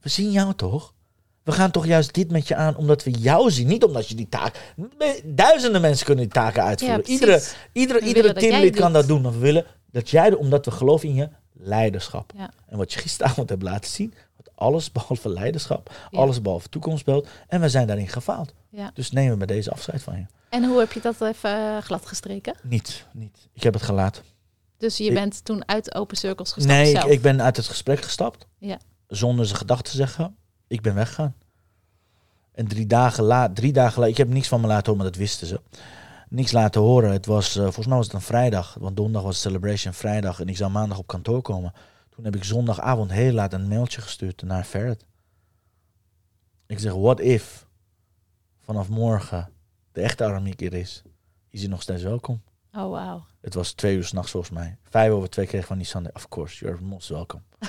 [0.00, 0.94] We zien jou toch?
[1.42, 3.66] We gaan toch juist dit met je aan omdat we jou zien.
[3.66, 4.74] Niet omdat je die taak...
[5.24, 7.06] Duizenden mensen kunnen die taken uitvoeren.
[7.06, 7.40] Iedere
[7.72, 9.22] iedere, iedere teamlid kan dat doen.
[9.22, 12.32] Maar we willen dat jij, omdat we geloven in je leiderschap.
[12.36, 12.50] Ja.
[12.66, 16.18] En wat je gisteravond hebt laten zien, wat alles behalve leiderschap, Ja.
[16.18, 17.28] alles behalve toekomstbeeld.
[17.48, 18.52] En we zijn daarin gefaald.
[18.68, 18.90] Ja.
[18.94, 20.24] Dus nemen we deze afscheid van je.
[20.48, 22.54] En hoe heb je dat even eh, glad gestreken?
[22.62, 23.48] Niet, niet.
[23.52, 24.22] Ik heb het gelaten.
[24.78, 27.10] Dus je Ik- bent toen uit Open Circles gestapt Nee, ik, zelf?
[27.10, 28.46] ik ben uit het gesprek gestapt.
[28.58, 28.78] Ja.
[29.06, 30.36] Zonder zijn gedachten te zeggen.
[30.66, 31.34] Ik ben weggegaan.
[32.52, 35.06] En drie dagen later, drie dagen later, ik heb niks van me laten horen, maar
[35.12, 35.60] dat wisten ze.
[36.30, 37.12] Niks laten horen.
[37.12, 40.48] Het was, eh, volgens mij was het een vrijdag, want donderdag was celebration vrijdag en
[40.48, 41.72] ik zou maandag op kantoor komen.
[42.10, 45.04] Toen heb ik zondagavond heel laat een mailtje gestuurd naar Ferret.
[46.66, 47.66] Ik zeg, what if
[48.58, 49.52] vanaf morgen
[49.92, 51.02] de echte Aramiek er is?
[51.50, 52.42] Is hij nog steeds welkom?
[52.78, 53.24] Oh, wauw.
[53.40, 54.76] Het was twee uur s'nachts volgens mij.
[54.90, 56.12] Vijf over twee kreeg van Sunday.
[56.14, 57.42] Of course, you're most welcome.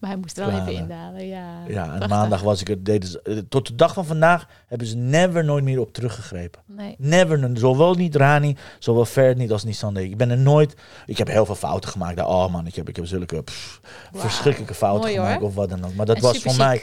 [0.00, 1.64] Maar hij moest er wel even indalen, ja.
[1.68, 2.84] Ja, en maandag was ik het.
[2.84, 6.62] Deden ze, eh, tot de dag van vandaag hebben ze never nooit meer op teruggegrepen.
[6.66, 6.94] Nee.
[6.98, 10.04] Never, zowel niet Rani, zowel Fer niet als niet Sunday.
[10.04, 10.74] Ik ben er nooit.
[11.06, 12.16] Ik heb heel veel fouten gemaakt.
[12.16, 12.26] Daar.
[12.26, 13.80] Oh man, ik heb, ik heb zulke pff,
[14.12, 15.48] verschrikkelijke fouten Mooi, gemaakt hoor.
[15.48, 15.94] of wat dan ook.
[15.94, 16.82] Maar dat En was voor mij.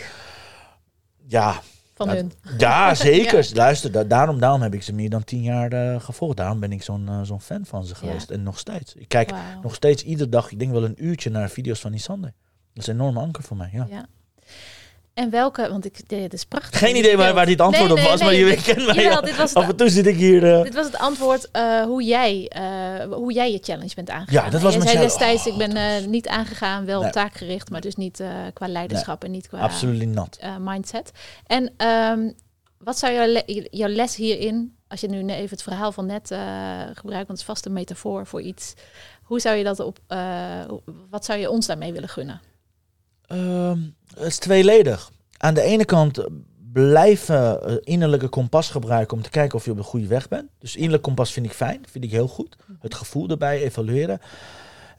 [1.28, 1.62] Ja,
[1.96, 2.32] Van Ja, hun.
[2.58, 3.44] ja zeker.
[3.48, 3.56] Ja.
[3.56, 6.38] Luister, da- daarom, daarom heb ik ze meer dan tien jaar eh, gevolgd.
[6.38, 8.30] Daarom ben ik zo'n eh, zo'n fan van ze geweest.
[8.30, 8.96] En nog steeds.
[8.96, 9.32] Ik kijk
[9.62, 12.34] nog steeds iedere dag, ik denk wel een uurtje naar video's van die Sunday.
[12.74, 13.70] Dat is een enorme anker voor mij.
[13.74, 13.88] Ja.
[13.90, 14.06] Ja.
[15.16, 16.80] En welke, want ik, dit is prachtig.
[16.80, 19.04] Geen idee waar, waar dit antwoord Nee, op was, nee, maar je dit- kent mij.
[19.04, 20.54] jawel, dit was het- Af en toe zit ik hier.
[20.58, 24.44] eh, Dit was het antwoord eh, hoe, jij, eh, hoe jij je challenge bent aangegaan.
[24.46, 25.10] Ja, dat was je mijn challenge.
[25.12, 28.24] destijds, Oh, ik ben was- niet aangegaan, wel taakgericht, maar dus niet
[28.54, 30.40] qua leiderschap en niet qua Absoluut not.
[30.60, 31.12] mindset.
[31.48, 32.32] En ehm,
[32.78, 36.28] wat zou jouw, le- jouw les hierin, als je nu even het verhaal van net
[36.94, 38.74] gebruikt, want het is vast een metafoor voor iets.
[39.24, 40.00] Hoe zou je dat op,
[41.10, 42.42] wat zou je ons daarmee willen gunnen?
[43.28, 43.80] Ehm,
[44.14, 45.12] het is tweeledig.
[45.38, 46.28] Aan de ene kant
[46.74, 50.50] blijven eh, innerlijke kompas gebruiken om te kijken of je op de goede weg bent.
[50.60, 52.56] Dus innerlijk kompas vind ik fijn, vind ik heel goed.
[52.80, 54.20] Het gevoel erbij evalueren.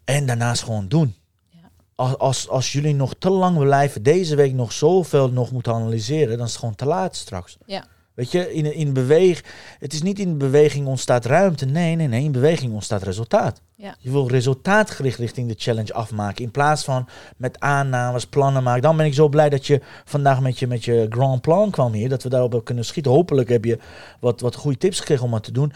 [0.04, 1.14] En daarnaast gewoon doen.
[1.50, 1.70] Ja.
[1.94, 6.36] Als, als, als jullie nog te lang blijven deze week nog zoveel nog moeten analyseren,
[6.36, 7.56] dan is het gewoon te laat straks.
[7.66, 7.84] Ja.
[8.16, 9.44] Weet je, in, in beweeg,
[9.78, 11.66] het is niet in beweging ontstaat ruimte.
[11.66, 13.60] Nee, nee, nee, in beweging ontstaat resultaat.
[13.74, 13.94] Ja.
[13.98, 16.44] Je wil resultaatgericht richting de challenge afmaken.
[16.44, 18.82] In plaats van met aannames, plannen maken.
[18.82, 21.92] Dan ben ik zo blij dat je vandaag met je, met je grand plan kwam
[21.92, 22.08] hier.
[22.08, 23.12] Dat we daarop hebben kunnen schieten.
[23.12, 23.78] Hopelijk heb je
[24.20, 25.72] wat, wat goede tips gekregen om wat te doen.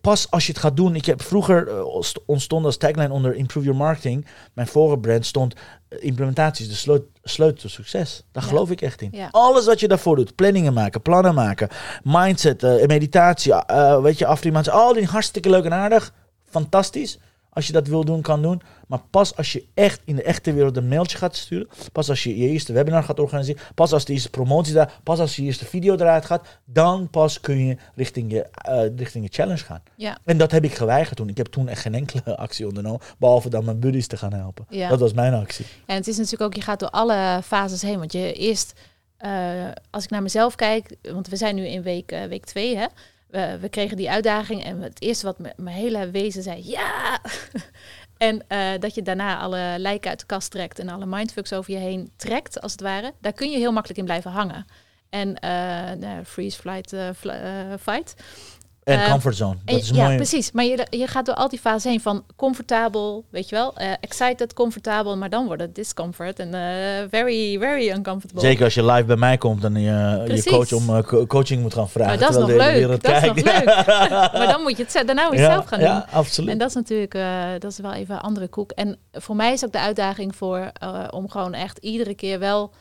[0.00, 0.94] Pas als je het gaat doen.
[0.94, 1.68] Ik heb vroeger
[2.00, 4.26] st- ontstond als tagline onder Improve Your Marketing.
[4.54, 5.54] Mijn vorige brand stond
[5.88, 8.24] eh, implementatie is de sleut- sleutel tot succes.
[8.32, 8.48] Daar Ja.
[8.48, 9.08] geloof ik echt in.
[9.12, 9.28] Ja.
[9.30, 11.68] Alles wat je daarvoor doet, planningen maken, plannen maken,
[12.02, 13.52] mindset, eh, meditatie,
[14.02, 16.12] weet je, affirmatie, al die hartstikke leuk en aardig,
[16.48, 17.18] fantastisch.
[17.54, 18.62] Als je dat wil doen, kan doen.
[18.86, 21.68] Maar pas als je echt in de echte wereld een mailtje gaat sturen.
[21.92, 23.62] Pas als je je eerste webinar gaat organiseren.
[23.74, 25.00] Pas als de eerste promotie daar.
[25.02, 26.46] Pas als je eerste video eruit gaat.
[26.64, 29.82] Dan pas kun je richting je, eh, richting je challenge gaan.
[29.96, 30.18] Ja.
[30.24, 31.28] En dat heb ik geweigerd toen.
[31.28, 33.00] Ik heb toen echt geen enkele actie ondernomen.
[33.18, 34.66] Behalve dan mijn buddies te gaan helpen.
[34.68, 34.88] Ja.
[34.88, 35.66] Dat was mijn actie.
[35.86, 37.98] En het is natuurlijk ook, je gaat door alle fases heen.
[37.98, 38.80] Want je eerst,
[39.16, 39.30] eh,
[39.90, 42.86] als ik naar mezelf kijk, want we zijn nu in week, eh, week twee, hè.
[43.34, 47.20] We, we kregen die uitdaging en het eerste wat mijn hele wezen zei, ja!
[48.16, 51.72] en eh, dat je daarna alle lijken uit de kast trekt en alle mindfucks over
[51.72, 53.12] je heen trekt, als het ware.
[53.20, 54.66] Daar kun je heel makkelijk in blijven hangen.
[55.10, 55.50] En eh,
[55.98, 58.14] nou, freeze, flight, fl- eh, fight.
[58.84, 59.56] En Eh, comfortzone.
[59.64, 60.16] En Dat is ja, mooi.
[60.16, 60.52] precies.
[60.52, 63.90] Maar je, je gaat door al die fases heen van comfortabel, weet je wel, eh,
[64.00, 66.60] excited, comfortabel, maar dan wordt het discomfort en eh,
[67.10, 68.40] very, very uncomfortable.
[68.40, 71.74] Zeker als je live bij mij komt en je, je coach om co- coaching moet
[71.74, 72.10] gaan vragen.
[72.18, 73.02] Maar dat is nog leuk.
[73.02, 73.64] Dat is nog leuk.
[74.32, 75.88] maar dan moet je het daarna moet je ja, zelf gaan doen.
[75.88, 76.50] Ja, absoluut.
[76.50, 77.12] En dat is natuurlijk,
[77.58, 78.70] dat is wel even een andere koek.
[78.70, 80.72] En voor mij is ook de uitdaging voor
[81.10, 82.72] om gewoon echt iedere keer wel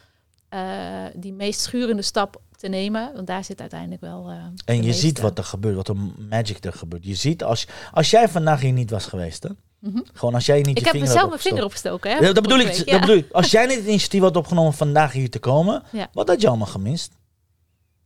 [1.15, 3.11] die meest schurende stap te nemen.
[3.15, 4.29] Want daar zit uiteindelijk wel.
[4.29, 5.95] eh, En je meeste- ziet wat er gebeurt, wat er
[6.29, 7.05] magic er gebeurt.
[7.05, 9.49] Je ziet als, als jij vandaag hier niet was geweest, hè?
[9.79, 9.99] Mhm.
[10.13, 12.11] Gewoon als jij niet Ik heb mezelf mijn vinger opgestoken.
[12.11, 12.85] Hè, Ja, dat bedoel ik.
[12.85, 13.31] Dat bedoel ik.
[13.31, 16.07] Als jij niet het initiatief had opgenomen vandaag hier te komen, Ja.
[16.13, 17.11] wat had je allemaal gemist?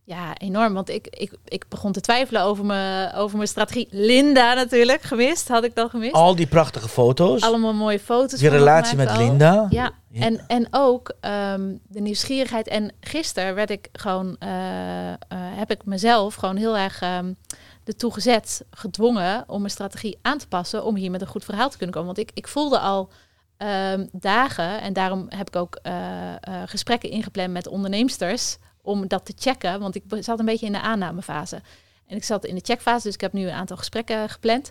[0.08, 0.74] Ja, enorm.
[0.74, 3.88] Want ik, ik, ik begon te twijfelen over mijn, over mijn strategie.
[3.90, 5.48] Linda natuurlijk, gemist.
[5.48, 6.12] Had ik dan gemist.
[6.12, 8.40] Al die prachtige foto's, Allemaal mooie foto's.
[8.40, 9.18] je relatie met al.
[9.18, 9.66] Linda.
[9.70, 10.20] Ja, Ja.
[10.20, 12.68] En, en ook ehm, de nieuwsgierigheid.
[12.68, 17.32] En gisteren werd ik gewoon, eh, eh, heb ik mezelf gewoon heel erg ehm
[17.84, 21.70] ertoe gezet, gedwongen om mijn strategie aan te passen om hier met een goed verhaal
[21.70, 22.14] te kunnen komen.
[22.14, 23.10] Want ik, ik voelde al
[23.56, 25.92] ehm, dagen, en daarom heb ik ook eh,
[26.66, 28.56] gesprekken ingepland met onderneemsters
[28.88, 29.80] om dat te checken.
[29.80, 31.62] Want ik zat een beetje in de aannamefase.
[32.06, 34.70] En ik zat in de checkfase, dus ik heb nu een aantal gesprekken gepland.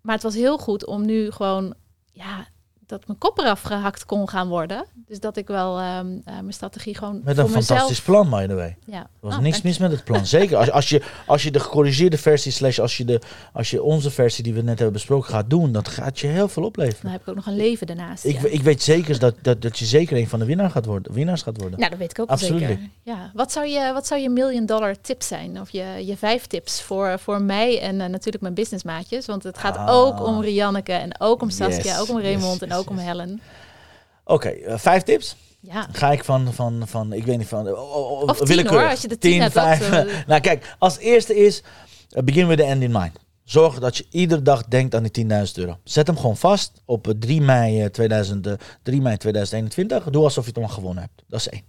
[0.00, 1.74] Maar het was heel goed om nu gewoon,
[2.12, 2.46] ja,
[2.86, 4.84] dat mijn kop eraf gehakt kon gaan worden.
[5.06, 7.66] Dus dat ik wel ehm, eh, mijn strategie gewoon Met voor een mezelf...
[7.66, 8.76] fantastisch plan, by the way.
[8.86, 8.98] Ja.
[9.00, 10.26] Er was Oh, niks mis met het plan.
[10.26, 10.56] Zeker.
[10.56, 13.20] Als, als, je, als je de gecorrigeerde versie, slash als je, de,
[13.52, 16.48] als je onze versie die we net hebben besproken gaat doen, dat gaat je heel
[16.48, 17.02] veel opleveren.
[17.02, 18.24] Dan heb ik ook nog een leven daarnaast.
[18.24, 18.48] Ik, ja.
[18.48, 21.42] ik weet zeker dat, dat, dat je zeker een van de winnaar gaat worden, winnaars
[21.42, 21.78] gaat worden.
[21.78, 22.60] Nou, dat weet ik ook Absoluut.
[22.60, 22.78] zeker.
[23.02, 23.30] Ja.
[23.34, 25.60] Wat, zou je, wat zou je million dollar tip zijn?
[25.60, 29.26] Of je, je vijf tips voor, voor mij en eh, natuurlijk mijn businessmaatjes.
[29.26, 29.88] Want het gaat Ah.
[29.96, 32.90] ook om Rianneke en ook om Saskia, Yes, ook om Raymond yes, en yes, ook
[32.90, 32.98] om.
[32.98, 33.40] Helen.
[34.24, 35.36] Oké, eh, vijf tips.
[35.60, 37.68] Ja, Ga ik van, van, van ik weet niet, van...
[37.68, 38.80] oh, oh, oh, Of tien, willekeurig.
[38.80, 39.90] hoor, als je de tien hebt, dat, vijf.
[39.92, 41.62] eh, nou kijk, als eerste is,
[42.10, 43.18] eh, begin with the end in mind.
[43.44, 45.78] Zorg dat je iedere dag denkt aan die 10.000 euro.
[45.84, 50.10] Zet hem gewoon vast op eh, 3 mei, eh, 2000, eh, 3 mei 2021.
[50.10, 51.22] Doe alsof je het allemaal gewonnen hebt.
[51.28, 51.62] Dat is één.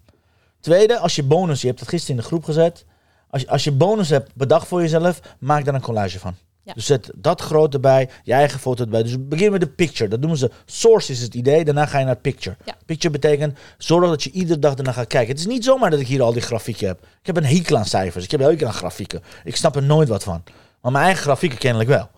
[0.60, 2.86] Tweede, als je bonus, je hebt het gisteren in de groep gezet.
[3.30, 6.36] Als je, als je bonus hebt bedacht voor jezelf, maak daar een collage van.
[6.66, 6.74] Ja.
[6.74, 9.04] Dus zet dat groot erbij, je eigen foto erbij.
[9.04, 10.10] Dus begin met de picture.
[10.10, 11.66] Dat noemen ze source is het idee.
[11.66, 12.56] Daarna ga je naar picture.
[12.66, 12.76] Ja.
[12.86, 15.30] Picture betekent zorg dat je iedere dag ernaar gaat kijken.
[15.30, 17.00] Het is niet zomaar dat ik hier al die grafieken heb.
[17.02, 18.24] Ik heb een hekel aan cijfers.
[18.24, 19.22] Ik heb een hekel aan grafieken.
[19.44, 20.44] Ik snap er nooit wat van.
[20.82, 22.10] Maar mijn eigen grafieken kennelijk wel.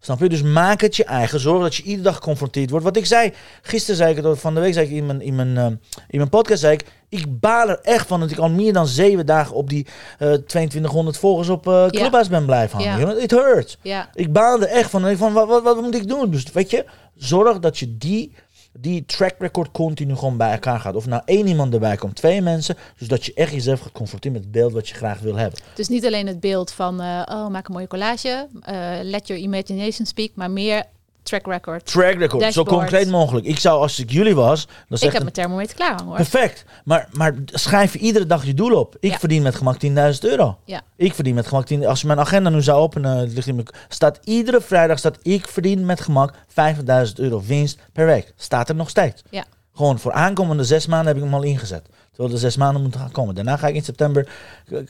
[0.00, 0.28] Snap je?
[0.28, 1.40] Dus maak het je eigen.
[1.40, 2.84] Zorg dat je iedere dag geconfronteerd wordt.
[2.84, 3.32] Wat ik zei,
[3.62, 5.66] gisteren zei ik het, van de week zei ik in mijn, in mijn, eh,
[6.08, 8.86] in mijn podcast, zei ik, ik baal er echt van dat ik al meer dan
[8.86, 9.86] zeven dagen op die
[10.18, 13.08] eh 2200 volgers op eh Clubhouse ben blijven hangen.
[13.08, 13.22] Ja.
[13.22, 13.78] It hurts.
[13.82, 15.04] ja, Ik baal er echt van.
[15.04, 16.30] En ik van wat, wat, wat moet ik doen?
[16.30, 16.84] Dus weet je,
[17.16, 18.32] zorg dat je die,
[18.78, 20.94] die track record continu gewoon bij elkaar gaat.
[20.94, 22.76] Of nou één iemand erbij komt, twee mensen.
[22.98, 25.60] Dus dat je echt jezelf gaat confronteren met het beeld wat je graag wil hebben.
[25.74, 29.42] dus niet alleen het beeld van, eh, oh, maak een mooie collage, eh, let your
[29.42, 30.84] imagination speak, maar meer
[31.26, 31.86] track record.
[31.86, 32.54] Track record, Dashboard.
[32.54, 33.46] zo concreet mogelijk.
[33.46, 36.16] Ik zou, als ik jullie was, dan Ik heb mijn thermometer klaar hoor.
[36.16, 36.64] Perfect.
[36.84, 38.96] Maar, maar schrijf je iedere dag je doel op.
[39.00, 39.18] Ik Ja.
[39.18, 40.58] verdien met gemak 10.000 euro.
[40.64, 40.80] Ja.
[40.96, 43.54] Ik verdien met gemak 10 Als je mijn agenda nu zou openen, het ligt in
[43.54, 48.32] mijn, staat iedere vrijdag staat ik verdien met gemak 50.000 euro winst per week.
[48.36, 49.22] Staat er nog steeds.
[49.30, 49.44] Ja.
[49.76, 51.86] Gewoon voor aankomende zes maanden heb ik hem al ingezet.
[52.10, 53.34] Terwijl de zes maanden moeten gaan komen.
[53.34, 54.28] Daarna ga ik in september.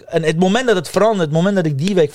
[0.07, 2.15] En het moment dat het verandert, het moment dat ik die week 50.000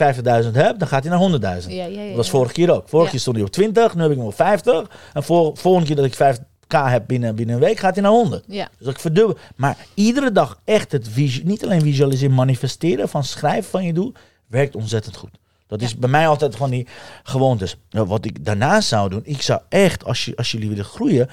[0.51, 1.67] heb, dan gaat hij naar 100.000.
[1.67, 2.89] Ja, ja, ja, Dat was vorige keer ook.
[2.89, 4.89] Vorige keer stond hij op 20, nu heb ik hem op 50.
[5.13, 8.11] En voor, volgende keer dat ik 5k heb binnen, binnen een week, gaat hij naar
[8.11, 8.43] 100.
[8.47, 9.37] Ja, Dus ik verdubbel.
[9.55, 11.09] Maar iedere dag echt het
[11.43, 14.13] niet alleen visualiseren, manifesteren van schrijven van je doel,
[14.47, 15.39] werkt ontzettend goed.
[15.67, 16.87] Dat is bij mij altijd gewoon die
[17.23, 17.75] gewoontes.
[17.89, 21.29] Nou, wat ik daarna zou doen, ik zou echt, als, je, als jullie willen groeien,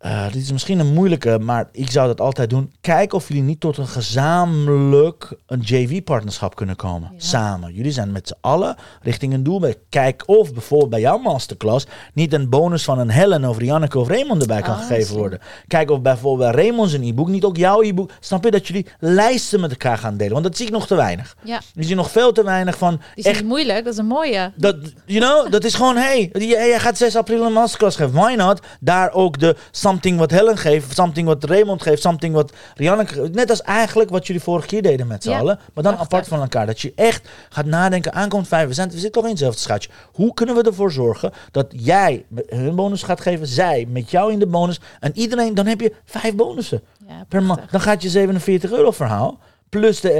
[0.00, 2.72] eh, dit is misschien een moeilijke, maar ik zou dat altijd doen.
[2.80, 7.10] Kijk of jullie niet tot een gezamenlijk een JV-partnerschap kunnen komen.
[7.12, 7.18] Ja.
[7.18, 7.74] Samen.
[7.74, 9.74] Jullie zijn met z'n allen richting een doel.
[9.88, 14.08] Kijk of bijvoorbeeld bij jouw masterclass niet een bonus van een Helen of Rianneke of
[14.08, 15.38] Raymond erbij kan Ah, gegeven worden.
[15.66, 18.10] Kijk of bijvoorbeeld bij Raymond zijn e-book niet ook jouw e-book.
[18.20, 20.32] Snap je dat jullie lijsten met elkaar gaan delen?
[20.32, 21.36] Want dat zie ik nog te weinig.
[21.42, 23.84] Ja, Ik zie nog veel te weinig van die is echt moeilijk.
[23.84, 24.52] Dat is een mooie.
[24.56, 28.12] dat, you know, dat is gewoon, hey, jij gaat 6 april een masterclass geven.
[28.12, 28.60] Why not?
[28.80, 29.56] Daar ook de
[29.90, 33.34] something wat Helen geeft, something wat Raymond geeft, something wat Rianneke geeft.
[33.34, 35.58] Net als eigenlijk wat jullie vorige keer deden met z'n Ja, allen.
[35.74, 36.66] Maar dan apart van elkaar.
[36.66, 39.90] Dat je echt gaat nadenken, aankomt vijf, we, zijn, we zitten toch in hetzelfde schuitje.
[40.12, 44.38] Hoe kunnen we ervoor zorgen dat jij hun bonus gaat geven, zij met jou in
[44.38, 44.80] de bonus.
[45.00, 47.52] En iedereen, dan heb je vijf bonussen Ja, per maand.
[47.52, 47.70] prachtig.
[47.70, 49.38] Dan gaat je 47 euro verhaal.
[49.70, 50.12] Plus de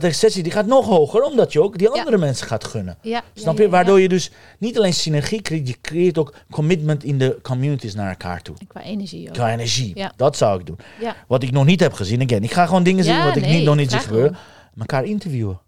[0.00, 1.98] eh, sessie, die gaat nog hoger, omdat je ook die Ja.
[1.98, 2.98] andere mensen gaat gunnen.
[3.02, 3.68] Ja, Snap je?
[3.68, 8.08] Waardoor je dus niet alleen synergie creëert, je creëert ook commitment in de communities naar
[8.08, 8.56] elkaar toe.
[8.68, 9.34] Qua energie ook.
[9.34, 10.06] Qua energie.
[10.16, 10.78] Dat zou ik doen.
[11.26, 13.56] Wat ik nog niet heb gezien, again, ik ga gewoon dingen zien wat ik nee,
[13.56, 14.36] niet, nog niet zie gebeuren.
[14.78, 15.60] Elkaar interviewen.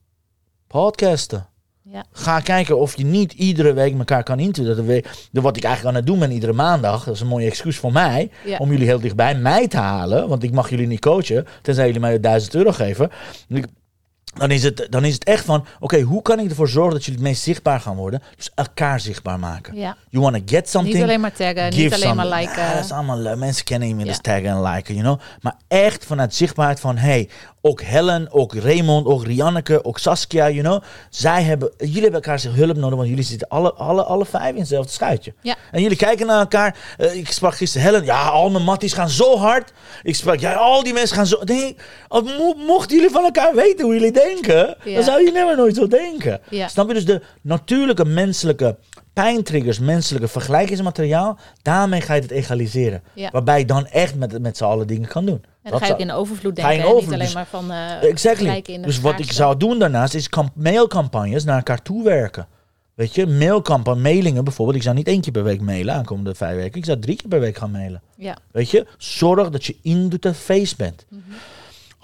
[0.67, 1.47] Podcasten.
[1.93, 2.05] Ja.
[2.13, 5.03] Ga kijken of je niet iedere week elkaar kan interviewen.
[5.33, 7.05] Dat wat ik eigenlijk aan het doen ben iedere maandag.
[7.05, 8.31] Dat is een mooie excuus voor mij.
[8.45, 8.57] Ja.
[8.59, 10.29] Om jullie heel dichtbij mij te halen.
[10.29, 11.47] Want ik mag jullie niet coachen.
[11.63, 13.11] Tenzij jullie mij 1000 euro geven.
[14.37, 17.05] Dan is, het, dan is het echt van, oké, hoe kan ik ervoor zorgen dat
[17.05, 18.23] jullie het meest zichtbaar gaan worden?
[18.37, 19.75] Dus elkaar zichtbaar maken.
[19.77, 19.97] Ja.
[20.11, 20.95] You want to get something.
[20.95, 22.63] Niet alleen maar taggen, niet alleen some- maar liken.
[22.63, 23.37] Ja, dat is allemaal leuk.
[23.37, 24.23] Mensen kennen inmiddels Ja.
[24.33, 25.21] taggen en liken, you know.
[25.41, 27.29] Maar echt vanuit zichtbaarheid van, hey,
[27.67, 30.83] ook Helen, ook Raymond, ook Rianneke, ook Saskia, you know.
[31.11, 34.53] Zij hebben, jullie hebben elkaar zich hulp nodig, want jullie zitten alle, alle, alle vijf
[34.55, 35.35] in hetzelfde schuitje.
[35.43, 35.55] Ja.
[35.71, 36.77] En jullie kijken naar elkaar.
[36.99, 39.73] Eh, ik sprak gisteren Helen, ja, al mijn matties gaan zo hard.
[40.03, 41.39] Ik sprak, ja, al die mensen gaan zo.
[41.45, 41.77] Nee,
[42.09, 44.95] mo- mochten jullie van elkaar weten hoe jullie denken, Ja.
[44.95, 46.41] dan zou je never nooit zo denken.
[46.51, 46.69] Ja.
[46.69, 46.95] Snap je?
[46.95, 48.77] Dus de natuurlijke menselijke
[49.13, 53.03] pijntriggers, menselijke vergelijkingsmateriaal, daarmee ga je het egaliseren.
[53.33, 55.45] Waarbij je dan echt met, met z'n allen dingen kan doen.
[55.67, 56.79] En dan ga zou- in overvloed Ga je denken.
[56.79, 56.85] hè?
[56.85, 57.71] Niet overvloed, alleen dus- maar van
[58.09, 58.45] Exactly.
[58.47, 62.03] gelijken in de Dus wat ik zou doen daarnaast is camp- mailcampagnes naar elkaar toe
[62.05, 62.47] werken.
[62.95, 64.77] Weet je, mailcampagne, mailingen bijvoorbeeld.
[64.77, 66.79] Ik zou niet één keer per week mailen aankomende vijf weken.
[66.79, 68.03] Ik zou drie keer per week gaan mailen.
[68.17, 68.37] Ja.
[68.51, 71.05] Weet je, zorg dat je in de face bent.
[71.09, 71.21] Mhm.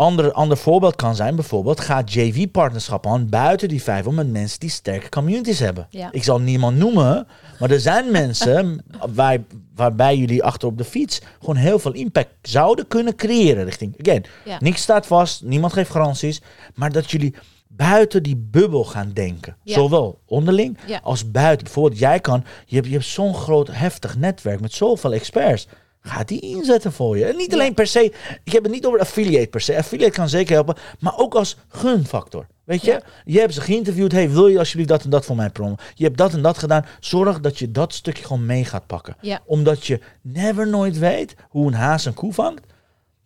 [0.02, 4.60] Ander, ander voorbeeld kan zijn bijvoorbeeld, ga JV-partnerschap aan buiten die vijf om met mensen
[4.60, 5.86] die sterke communities hebben.
[5.90, 6.08] Ja.
[6.12, 7.26] Ik zal niemand noemen,
[7.58, 8.84] maar er zijn mensen
[9.14, 9.38] waar,
[9.74, 13.94] waarbij jullie achter op de fiets gewoon heel veel impact zouden kunnen creëren richting.
[14.00, 14.56] Again, Ja.
[14.60, 16.40] niks staat vast, niemand geeft garanties,
[16.74, 17.34] maar dat jullie
[17.68, 19.56] buiten die bubbel gaan denken.
[19.62, 19.74] Ja.
[19.74, 21.64] Zowel onderling als buiten.
[21.64, 25.66] Bijvoorbeeld, jij kan, je hebt, je hebt zo'n groot, heftig netwerk met zoveel experts.
[26.02, 27.24] Ga die inzetten voor je.
[27.24, 28.12] En niet alleen per se,
[28.44, 29.76] ik heb het niet over affiliate per se.
[29.76, 32.46] Affiliate kan zeker helpen, maar ook als gunfactor.
[32.64, 33.00] Weet je, Ja.
[33.24, 34.12] je hebt ze geïnterviewd.
[34.12, 35.84] Hey, wil je alsjeblieft dat en dat voor mij promoten?
[35.94, 36.86] Je hebt dat en dat gedaan.
[37.00, 39.16] Zorg dat je dat stukje gewoon mee gaat pakken.
[39.20, 39.40] Ja.
[39.46, 42.62] Omdat je never nooit weet hoe een haas een koe vangt.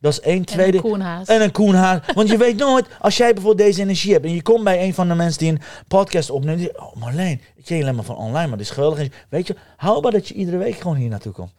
[0.00, 0.76] Dat is één, En tweede.
[0.76, 1.28] een koenhaas.
[1.28, 2.00] En een koenhaas.
[2.14, 4.94] Want je weet nooit, als jij bijvoorbeeld deze energie hebt en je komt bij een
[4.94, 6.58] van de mensen die een podcast opneemt.
[6.58, 9.08] Die, oh Marleen, ik ken je alleen maar van online, maar dit is geweldig.
[9.28, 11.52] Weet je, haalbaar dat je iedere week gewoon hier naartoe komt.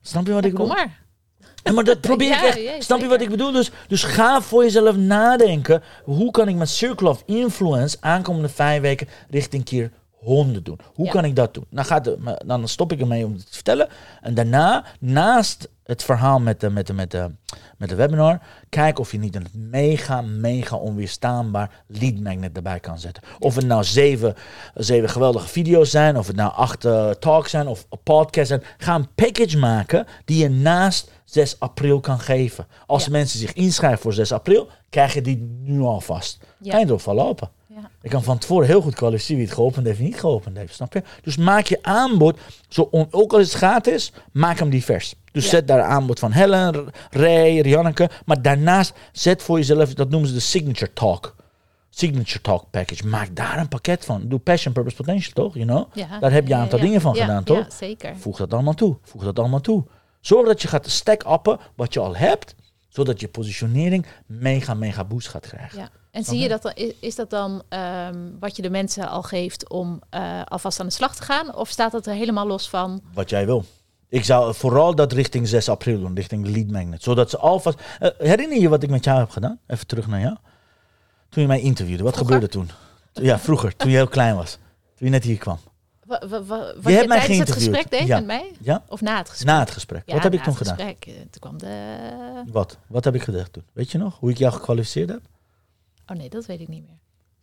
[0.00, 0.84] Snap je wat Ja, ik kom bedoel?
[0.84, 1.00] maar.
[1.64, 2.60] Ja, maar dat probeer ik echt.
[2.60, 3.52] ja, Snap je wat ik bedoel?
[3.52, 5.82] Dus, dus ga voor jezelf nadenken.
[6.04, 10.78] Hoe kan ik met Circle of Influence aankomende vijf weken richting keer 100 doen?
[10.94, 11.66] Hoe kan ik dat doen?
[11.70, 13.88] Dan, gaat de, maar dan stop ik ermee om het te vertellen.
[14.20, 17.30] En daarna, naast het verhaal met de, met de, met de,
[17.82, 22.98] met de webinar, kijk of je niet een mega, mega onweerstaanbaar lead magnet erbij kan
[22.98, 23.22] zetten.
[23.38, 24.34] Of het nou zeven,
[24.74, 28.62] zeven geweldige video's zijn, of het nou acht eh, talks zijn, of podcasts zijn.
[28.78, 32.66] Ga een package maken die je naast 6 april kan geven.
[32.86, 33.10] Als Ja.
[33.10, 36.38] mensen zich inschrijven voor 6 april, krijg je die nu alvast.
[36.58, 36.72] Ja.
[36.72, 37.50] Eind of verlopen.
[37.74, 37.90] Ja.
[38.02, 40.74] Ik kan van tevoren heel goed kwalificeren wie het geopend heeft en niet geopend heeft,
[40.74, 41.02] snap je?
[41.22, 45.14] Dus maak je aanbod, zo on- ook als het gratis, maak hem divers.
[45.32, 45.50] Dus Ja.
[45.50, 50.34] zet daar aanbod van Helen, Ray, Rianneke, maar daarnaast zet voor jezelf, dat noemen ze
[50.34, 51.34] de signature talk.
[51.90, 53.06] Signature talk package.
[53.06, 54.28] Maak daar een pakket van.
[54.28, 55.54] Doe passion, purpose, potential, toch?
[55.54, 55.94] You know?
[55.94, 56.18] Ja.
[56.18, 57.58] Daar heb je een aantal ja, dingen van ja, gedaan, toch?
[57.58, 58.16] Ja, zeker.
[58.16, 58.96] Voeg dat allemaal toe.
[59.02, 59.84] Voeg dat allemaal toe.
[60.20, 62.54] Zorg dat je gaat stack-uppen wat je al hebt,
[62.92, 65.78] zodat je positionering mega, mega boost gaat krijgen.
[65.78, 65.88] Ja.
[66.10, 69.68] En zie je dat dan, is, dat dan ehm, wat je de mensen al geeft
[69.68, 71.54] om eh, alvast aan de slag te gaan?
[71.54, 73.02] Of staat dat er helemaal los van?
[73.14, 73.64] Wat jij wil.
[74.08, 77.02] Ik zou vooral dat richting 6 april doen, richting lead magnet.
[77.02, 77.80] Zodat ze alvast...
[77.98, 79.58] Eh, herinner je wat ik met jou heb gedaan?
[79.66, 80.36] Even terug naar jou.
[81.28, 82.34] Toen je mij interviewde, wat Vroeger?
[82.34, 82.70] gebeurde toen?
[83.12, 84.58] Ja, vroeger, toen je heel klein was.
[84.96, 85.58] Toen je net hier kwam.
[86.20, 88.16] Wa, wa, wa- wat Je je, hebt mij tijdens het gesprek deed Ja.
[88.16, 88.50] met mij?
[88.60, 88.82] Ja?
[88.88, 89.48] Of na het gesprek?
[89.48, 90.02] Na het gesprek.
[90.06, 90.86] Ja, wat heb ik na toen het gedaan?
[90.86, 92.44] Gesprek, eh, toen kwam de...
[92.52, 92.78] Wat?
[92.86, 93.62] Wat heb ik gezegd toen?
[93.72, 94.18] Weet je nog?
[94.18, 95.20] Hoe ik jou gekwalificeerd heb?
[96.06, 96.96] Oh nee, dat weet ik niet meer.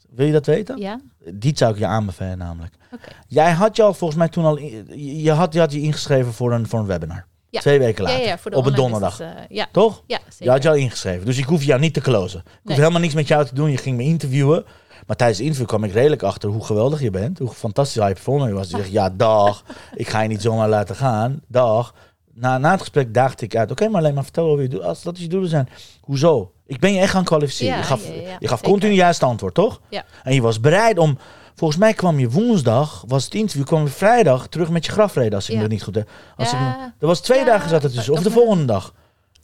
[0.09, 0.77] Wil je dat weten?
[0.77, 0.99] Ja?
[1.33, 2.73] Die zou ik je aanbevelen namelijk.
[2.93, 3.09] Oké.
[3.27, 4.55] Jij had je al volgens mij toen al...
[4.57, 7.25] in- Je had je, had je ingeschreven voor een, voor een webinar.
[7.49, 7.59] Ja.
[7.59, 8.21] Twee weken later.
[8.25, 9.19] ja, voor de op een donderdag.
[9.19, 10.03] eh, ja, Toch?
[10.07, 10.53] ja, Je zeker.
[10.53, 11.25] had je al ingeschreven.
[11.25, 12.39] Dus ik hoef jou niet te closen.
[12.39, 13.71] Ik hoef helemaal niks met jou te doen.
[13.71, 14.65] Je ging me interviewen.
[15.09, 17.39] Maar tijdens het interview kwam ik redelijk achter hoe geweldig je bent.
[17.39, 18.69] Hoe fantastisch high performer je was.
[18.69, 19.63] Zegt, ja, dag.
[19.95, 21.41] Ik ga je niet zomaar laten gaan.
[21.47, 21.93] Dag.
[22.33, 23.71] Na, na het gesprek daagde ik uit.
[23.71, 24.81] Oké, maar alleen maar vertel wat je doet.
[24.81, 25.69] Als dat je doelen zijn.
[26.01, 26.51] Hoezo?
[26.65, 27.73] Ik ben je echt gaan kwalificeren.
[27.73, 29.81] Ja, je gaf, ja, ja, je gaf continu juist antwoord, toch?
[29.89, 30.05] Ja.
[30.23, 31.17] En je was bereid om...
[31.55, 35.33] Volgens mij kwam je woensdag, was het interview, kwam je vrijdag terug met je grafreden,
[35.33, 36.09] als ik me niet goed heb.
[36.35, 36.59] Als ik
[36.99, 38.93] er was twee dagen zat het tussen, of de volgende dag.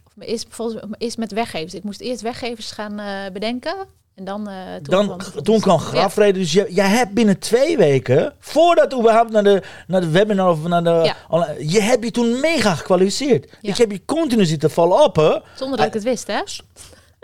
[0.06, 1.74] Of me Eerst, volgens eerst met weggevers.
[1.74, 3.76] Ik moest eerst weggevers gaan eh, bedenken.
[4.16, 6.42] En dan, eh, toen Dan, kwam- toen kwam grafreden.
[6.42, 10.64] Dus je, jij hebt binnen twee weken, voordat überhaupt naar de, naar de webinar of
[10.68, 10.90] naar de...
[11.04, 11.16] Ja.
[11.30, 13.50] online- je hebt je toen mega gekwalificeerd.
[13.62, 13.70] Ja.
[13.72, 15.38] Ik heb je continu zitten vallen op, hè.
[15.56, 16.40] Zonder dat ik het wist, hè?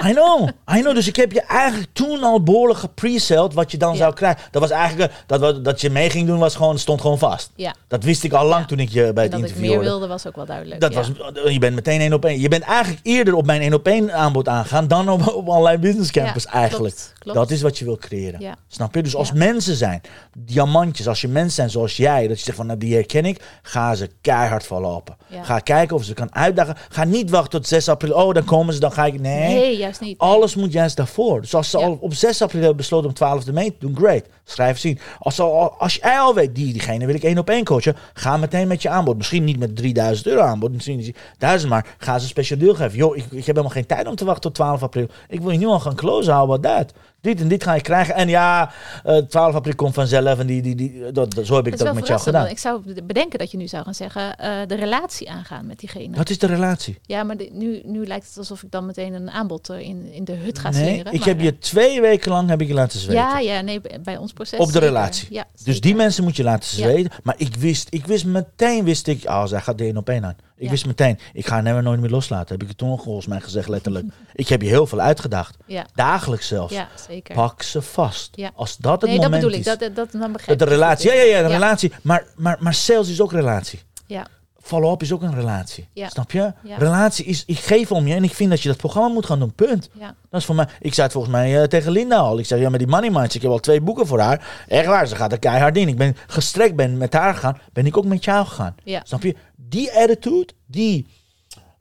[0.05, 0.93] I know, I know.
[0.95, 3.97] Dus ik heb je eigenlijk toen al behoorlijk gepre-seld wat je dan Ja.
[3.97, 4.41] zou krijgen.
[4.51, 7.17] Dat was eigenlijk, eh, dat, wat- dat je mee ging doen, was gewoon, stond gewoon
[7.19, 7.51] vast.
[7.55, 7.75] Ja.
[7.87, 8.67] Dat wist ik al lang Ja.
[8.67, 9.89] toen ik je bij En het dat ik interview meer hoorde.
[9.89, 10.81] wilde was ook wel duidelijk.
[10.81, 10.97] Dat ja.
[10.97, 11.11] was,
[11.53, 12.39] je bent meteen één op één.
[12.39, 15.79] Je bent eigenlijk eerder op mijn één op één aanbod aangaan dan op, op online
[15.79, 16.95] business campus eigenlijk.
[16.95, 17.37] klopt, klopt.
[17.37, 18.39] Dat is wat je wil creëren.
[18.39, 18.55] Ja.
[18.67, 19.03] Snap je?
[19.03, 20.01] Dus als mensen zijn,
[20.37, 23.41] diamantjes, als je mensen zijn zoals jij, dat je zegt van nou, die herken ik,
[23.61, 25.15] ga ze keihard op.
[25.27, 25.43] Ja.
[25.43, 26.75] Ga kijken of ze kan uitdagen.
[26.89, 28.13] Ga niet wachten tot 6 april.
[28.13, 29.19] Oh, dan komen ze, dan ga ik.
[29.19, 29.53] Nee.
[29.53, 30.17] Nee, juist niet.
[30.17, 31.41] Alles moet juist daarvoor.
[31.41, 31.85] Dus als ze Ja.
[31.85, 34.23] al op 6 april hebben besloten om 12 mee te doen, great.
[34.43, 34.99] Schrijf zien.
[35.19, 37.95] Als, ze al, als jij al weet, die, diegene wil ik één op één coachen,
[38.13, 39.17] ga meteen met je aanbod.
[39.17, 42.75] Misschien niet met 3000 euro aanbod, misschien niet 1000, maar ga ze een speciaal deel
[42.75, 42.97] geven.
[42.97, 45.07] Joh, ik, ik heb helemaal geen tijd om te wachten tot 12 april.
[45.29, 46.93] Ik wil je nu al gaan closen, how about that?
[47.21, 48.15] Dit en dit ga je krijgen.
[48.15, 48.71] En ja,
[49.03, 51.81] eh 12 april komt vanzelf en die, die, die, dat, dat- zo heb ik dat
[51.81, 52.47] wel met jou gedaan.
[52.47, 56.17] Ik zou bedenken dat je nu zou gaan zeggen, eh, de relatie aangaan met diegene.
[56.17, 56.97] Wat is de relatie?
[57.05, 60.11] Ja, maar de- nu, nu lijkt het alsof ik dan meteen een aanbod eh, in,
[60.13, 61.13] in de hut ga Nee, slingeren.
[61.13, 63.21] ik maar, heb je twee weken lang heb ik je laten eh, zweten.
[63.23, 64.59] Ja, ja, nee, bij ons proces.
[64.59, 64.87] Op de zeker.
[64.87, 65.27] relatie.
[65.31, 66.83] Ja, Dus die mensen moet je laten Ja.
[66.89, 67.11] zweten.
[67.23, 70.25] Maar ik wist, ik wist meteen, wist ik, oh, zij gaat de één op één
[70.25, 70.35] aan.
[70.61, 72.47] Ik wist meteen, ik ga never nooit meer loslaten.
[72.53, 74.05] Heb ik het toen volgens mij gezegd, letterlijk.
[74.33, 75.57] ik heb je heel veel uitgedacht.
[75.93, 76.73] Dagelijks zelfs.
[76.73, 77.35] ja zeker.
[77.35, 78.37] Pak ze vast.
[78.55, 79.59] Als dat het nee, dat moment ik.
[79.59, 79.65] is.
[79.65, 81.91] Dat, dat, dat, dan begrijp dat de ik relatie, ja, ja, ja, de relatie.
[82.01, 83.79] Maar, maar, maar sales is ook relatie.
[84.05, 84.27] Ja,
[84.61, 85.87] Follow-up is ook een relatie.
[85.93, 86.09] Ja.
[86.09, 86.53] Snap je?
[86.63, 86.77] Ja.
[86.77, 89.39] Relatie is, ik geef om je en ik vind dat je dat programma moet gaan
[89.39, 89.53] doen.
[89.53, 89.89] Punt.
[89.99, 90.67] ja, Dat is voor mij.
[90.79, 92.39] Ik zei het volgens mij eh, tegen Linda al.
[92.39, 93.35] Ik zei ja, met die money minds.
[93.35, 94.65] Ik heb al twee boeken voor haar.
[94.67, 95.87] Echt waar, ze gaat er keihard in.
[95.87, 97.57] Ik ben gestrekt ben met haar gegaan.
[97.73, 98.75] Ben ik ook met jou gegaan.
[99.03, 99.35] Snap je?
[99.55, 101.07] Die attitude, die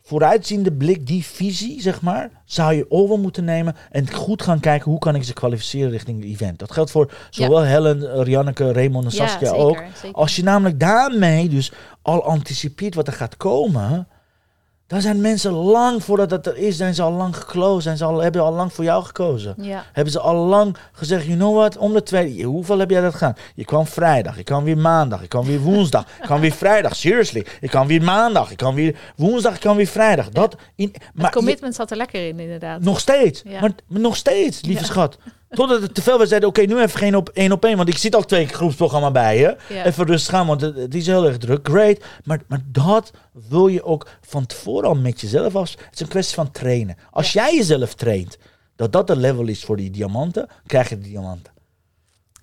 [0.02, 4.90] vooruitziende blik, die visie, zeg maar, zou je over moeten nemen en goed gaan kijken
[4.90, 6.58] hoe kan ik ze kwalificeren richting het event.
[6.58, 9.82] Dat geldt voor zowel Helen, eh, Rianneke, Raymond en Ja, Saskia zeker, ook.
[10.02, 10.16] zeker.
[10.18, 11.72] Als je namelijk daarmee dus
[12.10, 14.08] al anticipeert wat er gaat komen,
[14.86, 18.04] dan zijn mensen lang voordat dat er is, zijn ze al lang geclosed, zijn ze
[18.04, 19.54] al, hebben al lang voor jou gekozen.
[19.58, 23.00] Ja, Hebben ze al lang gezegd, you know what, om de twee, hoeveel heb jij
[23.00, 23.34] dat gedaan?
[23.54, 26.96] Je kwam vrijdag, ik kwam weer maandag, ik kwam weer woensdag, ik kwam weer vrijdag,
[26.96, 27.46] seriously.
[27.60, 30.28] Ik kwam weer maandag, ik kwam weer woensdag, ik kwam weer vrijdag.
[30.28, 32.80] Dat in, maar het commitment zat er lekker in, inderdaad.
[32.80, 33.60] nog steeds, Ja.
[33.60, 34.86] maar, maar nog steeds, lieve Ja.
[34.86, 35.18] schat.
[35.50, 37.88] Totdat het te veel was, zeiden, oké, nu even geen op één op één, want
[37.88, 39.56] ik zit al twee keer groepsprogramma bij je.
[39.68, 39.84] Ja.
[39.84, 41.68] Even rustig gaan, want het, het is heel erg druk.
[41.68, 42.04] Great.
[42.24, 43.10] Maar, maar dat
[43.48, 45.70] wil je ook van tevoren al met jezelf af.
[45.70, 46.96] Het is een kwestie van trainen.
[47.10, 48.38] Als jij jezelf traint,
[48.76, 51.52] dat dat de level is voor die diamanten, krijg je de diamanten.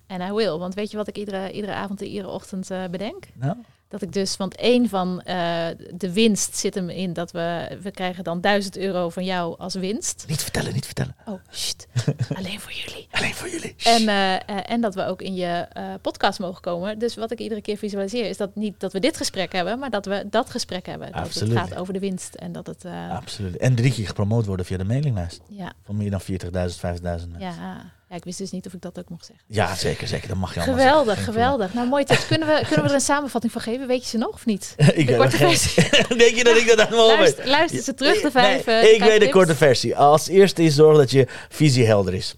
[0.06, 2.84] En hij wil, want weet je wat ik iedere, iedere avond en iedere ochtend eh,
[2.90, 3.24] bedenk?
[3.34, 3.56] Nou,
[3.88, 7.90] Dat ik dus, want één van eh, de winst zit hem in dat we, we
[7.90, 10.24] krijgen dan 1000 euro van jou als winst.
[10.28, 11.16] niet vertellen, niet vertellen.
[11.24, 11.88] Oh, shit.
[12.36, 13.08] Alleen voor jullie.
[13.10, 13.74] Alleen voor jullie.
[13.84, 15.66] En, eh, eh, en dat we ook in je
[16.02, 16.98] podcast mogen komen.
[16.98, 19.90] Dus wat ik iedere keer visualiseer is dat niet dat we dit gesprek hebben, maar
[19.90, 21.12] dat we dat gesprek hebben.
[21.12, 21.58] Dat Absoluut.
[21.58, 23.56] het gaat over de winst en dat het, Absoluut.
[23.56, 25.40] En drie keer gepromoot worden via de mailinglijst.
[25.48, 26.26] ja, Van meer dan 40.000,
[26.80, 27.34] 50.000 mensen.
[27.38, 29.44] ja, ja, ik wist dus niet of ik dat ook mocht zeggen.
[29.48, 30.28] Ja, zeker, zeker.
[30.28, 31.32] Dat mag je allemaal Geweldig, zeggen.
[31.32, 31.74] Geweldig.
[31.74, 32.26] Nou, mooi tips.
[32.26, 33.86] Kunnen we, kunnen we er een samenvatting van geven?
[33.86, 34.74] Weet je ze nog of niet?
[34.76, 35.82] ik De weet korte versie.
[36.18, 37.18] Denk je dat ik dat allemaal weet?
[37.18, 38.66] Luister, luister ze terug, de vijf.
[38.66, 39.32] Nee, eh, de ik weet de tips.
[39.32, 39.96] korte versie.
[39.96, 42.34] Als eerste is zorg dat je visie helder is.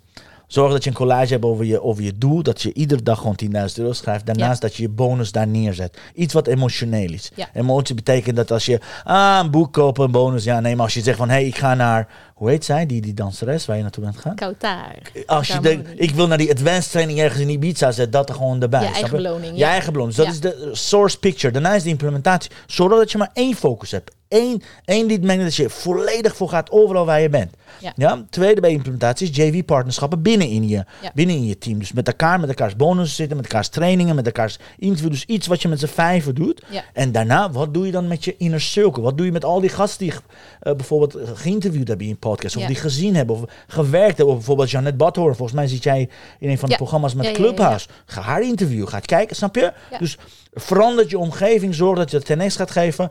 [0.47, 2.43] Zorg dat je een collage hebt over je, over je doel.
[2.43, 4.27] Dat je iedere dag gewoon 10.000 euro schrijft.
[4.27, 5.99] Daarnaast dat je je bonus daar neerzet.
[6.15, 7.31] Iets wat emotioneel is.
[7.35, 7.49] Ja.
[7.55, 10.45] Emotie betekent dat als je ah, een boek kopen, een bonus.
[10.45, 12.09] Ja, nee, maar als je zegt van hé, hey, ik ga naar,
[12.41, 14.35] hoe heet zij, die, die danseres waar je naartoe bent gaan?
[14.35, 14.95] Kautar.
[15.27, 18.35] Als je denkt, ik wil naar die advanced training ergens in Ibiza, zet dat er
[18.35, 18.81] gewoon erbij.
[18.81, 19.69] Je eigen beloning, Je ja.
[19.71, 20.17] eigen beloning.
[20.17, 20.49] Dus dat Ja.
[20.51, 21.53] is de source picture.
[21.53, 22.51] Daarna is de implementatie.
[22.67, 24.11] Zorg dat je maar één focus hebt.
[24.29, 27.51] Eén, één die mengt dat je volledig voor gaat overal waar je bent.
[27.97, 28.25] Ja.
[28.31, 31.11] Tweede bij implementatie is JV-partnerschappen binnen in, je, Ja.
[31.15, 31.79] binnen in je team.
[31.79, 35.11] Dus met elkaar, met elkaars bonussen zitten, met elkaars trainingen, met elkaars interview.
[35.11, 36.63] Dus iets wat je met z'n vijven doet.
[36.71, 36.85] Ja.
[36.93, 39.03] En daarna, wat doe je dan met je inner circle?
[39.03, 40.15] Wat doe je met al die gasten die
[40.61, 42.67] eh, bijvoorbeeld eh, geïnterviewd hebben in podcast, of Ja.
[42.69, 44.27] die gezien hebben, of gewerkt hebben?
[44.27, 45.35] Of bijvoorbeeld Janet Badhoorn.
[45.35, 46.09] Volgens mij zit jij
[46.39, 46.77] in een van de Ja.
[46.77, 47.33] programma's met.
[47.33, 47.87] Clubhouse.
[48.07, 49.73] Ga haar interviewen, ga kijken, snap je?
[49.99, 50.19] Dus
[50.55, 53.11] verander je omgeving, zorg dat je het ten eerste gaat geven.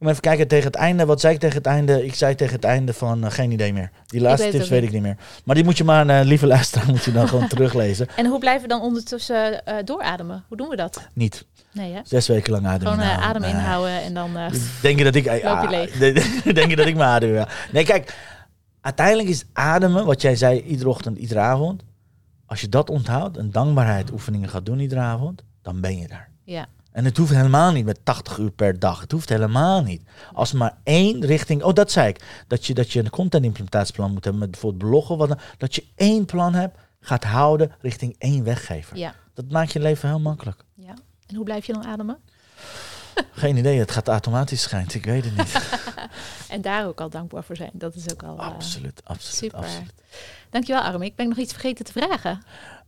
[0.00, 1.06] Om even kijken tegen het einde.
[1.06, 2.04] Wat zei ik tegen het einde?
[2.04, 3.90] Ik zei tegen het einde van eh, geen idee meer.
[4.06, 5.16] Die laatste weet tips weet ik niet meer.
[5.44, 8.06] Maar die moet je maar, eh, lieve luisteraar, moet je dan gewoon teruglezen.
[8.16, 10.44] En hoe blijven we dan ondertussen eh, doorademen?
[10.48, 11.08] Hoe doen we dat?
[11.12, 11.44] Niet.
[11.72, 12.00] Nee, hè?
[12.04, 13.28] Zes weken lang adem Gewoon inhouden.
[13.28, 14.30] adem inhouden en dan...
[14.82, 15.28] Denk je dat ik...
[15.44, 15.70] ah,
[16.54, 17.34] Denk je dat ik me adem?
[17.34, 17.48] Ja.
[17.72, 18.14] Nee, kijk.
[18.80, 21.82] Uiteindelijk is ademen, wat jij zei, iedere ochtend, iedere avond.
[22.46, 26.30] Als je dat onthoudt en dankbaarheid oefeningen gaat doen iedere avond, dan ben je daar.
[26.44, 26.66] ja.
[26.92, 29.00] En het hoeft helemaal niet met 80 uur per dag.
[29.00, 30.02] Het hoeft helemaal niet.
[30.32, 31.62] Als maar één richting.
[31.62, 32.44] Oh, dat zei ik.
[32.46, 35.16] Dat je, dat je een content implementatieplan moet hebben met bijvoorbeeld bloggen.
[35.16, 38.96] Wat dan, dat je één plan hebt, gaat houden richting één weggever.
[38.96, 40.64] ja, Dat maakt je leven heel makkelijk.
[40.74, 40.94] ja.
[41.26, 42.18] En hoe blijf je dan ademen?
[43.32, 44.94] Geen idee, het gaat automatisch schijnt.
[44.94, 45.58] Ik weet het niet.
[46.48, 47.70] En daar ook al dankbaar voor zijn.
[47.72, 48.38] Dat is ook al...
[48.38, 49.58] eh, absoluut, absoluut, super.
[49.58, 49.92] absoluut.
[50.50, 51.08] Dankjewel, Armin.
[51.08, 52.42] Ik ben nog iets vergeten te vragen.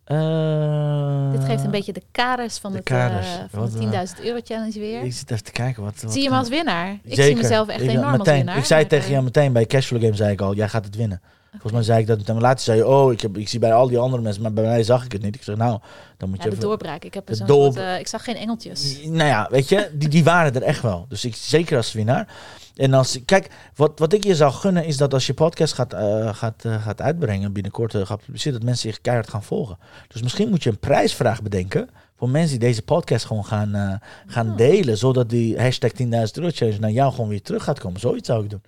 [0.04, 3.26] Eh, Dit geeft een beetje de kaders van, de het, kaders.
[3.26, 5.02] eh, van Wat, de eh, 10.000 euro challenge weer.
[5.02, 5.82] Ik zit even te kijken.
[5.82, 6.98] Wat, wat zie je hem kan- als winnaar?
[7.02, 8.56] Ik zie mezelf echt Ik- enorm als winnaar.
[8.56, 11.20] Ik zei tegen jou meteen bij Cashflow Game zei ik al, jij gaat het winnen.
[11.52, 12.26] Volgens mij zei ik dat.
[12.26, 14.52] Maar later zei je, oh, ik, heb, ik zie bij al die andere mensen, maar
[14.52, 15.34] bij mij zag ik het niet.
[15.34, 15.78] Ik zeg, nou,
[16.16, 17.04] dan moet Ja, je de even- doorbraak.
[17.04, 18.98] Ik heb zo'n door- soort, eh, ik zag geen engeltjes.
[19.04, 21.06] Nou ja, weet je, die, die waren er echt wel.
[21.08, 22.34] Dus ik zeker als winnaar.
[22.76, 25.92] En als, kijk, wat, wat ik je zou gunnen is dat als je podcast gaat,
[25.92, 29.78] eh, gaat, eh, gaat uitbrengen, binnenkort gaat publiceren, dat mensen zich keihard gaan volgen.
[30.08, 34.50] Dus misschien moet je een prijsvraag bedenken voor mensen die deze podcast gewoon gaan, gaan
[34.50, 34.56] Oh.
[34.56, 38.00] delen, zodat die hashtag 10.000 euro challenge naar jou gewoon weer terug gaat komen.
[38.00, 38.62] Zoiets zou ik doen.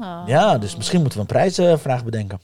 [0.00, 0.22] Ah.
[0.26, 2.40] Ja, dus misschien moeten we een prijsvraag bedenken.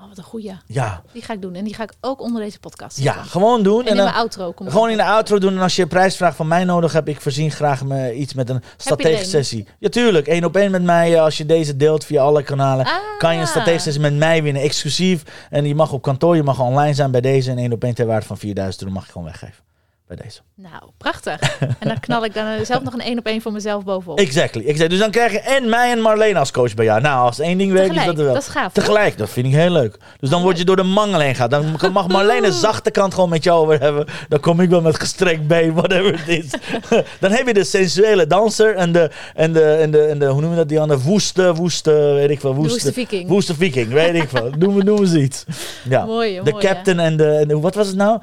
[0.00, 0.52] Oh, wat een goeie.
[0.66, 1.54] Ja, Die ga ik doen.
[1.54, 3.80] En die ga ik ook onder deze podcast ja gewoon doen.
[3.80, 4.52] En En in mijn outro.
[4.52, 5.52] Kom Gewoon in de outro doen.
[5.54, 8.48] En als je een prijsvraag van mij nodig hebt, ik voorzien graag me iets met
[8.50, 9.68] een strategische sessie.
[9.78, 10.26] Ja, tuurlijk.
[10.26, 11.14] Eén op één met mij.
[11.14, 12.92] eh, Als je deze deelt via alle kanalen, Ah.
[13.18, 14.62] kan je een strategische sessie met mij winnen.
[14.62, 15.22] Exclusief.
[15.50, 17.50] En je mag op kantoor, je mag online zijn bij deze.
[17.50, 19.64] En één op één ter waarde van 4000 euro mag je gewoon weggeven.
[20.06, 20.40] Bij deze.
[20.54, 21.58] Nou, prachtig.
[21.60, 24.18] en dan knal ik dan zelf nog een één op één voor mezelf bovenop.
[24.18, 24.60] Exactly.
[24.60, 24.88] exactly.
[24.88, 27.00] Dus dan krijg je en mij en Marleen als coach bij jou.
[27.00, 28.34] Nou, als één ding werkt, is dat er wel.
[28.34, 28.72] Dat is gaaf.
[28.72, 28.84] toch?
[28.84, 29.96] Tegelijk, dat vind ik heel leuk.
[30.20, 31.50] Dus dan word je door de mangel heen gaat.
[31.50, 34.06] Dan mag Marleen de zachte kant gewoon met jou over hebben.
[34.28, 36.50] Dan kom ik wel met gestrekt been, whatever het is.
[37.20, 40.40] dan heb je de sensuele danser en de, en de, en de, en de hoe
[40.40, 43.28] noemen we dat, die andere woeste, woeste, weet ik veel, woeste, woeste viking.
[43.28, 44.50] woeste viking, weet ik veel.
[44.58, 45.44] Noem, noem eens iets.
[45.88, 46.04] Ja.
[46.04, 46.72] Mooi, de mooi, ja.
[46.72, 48.20] captain en de, en de, wat was het nou?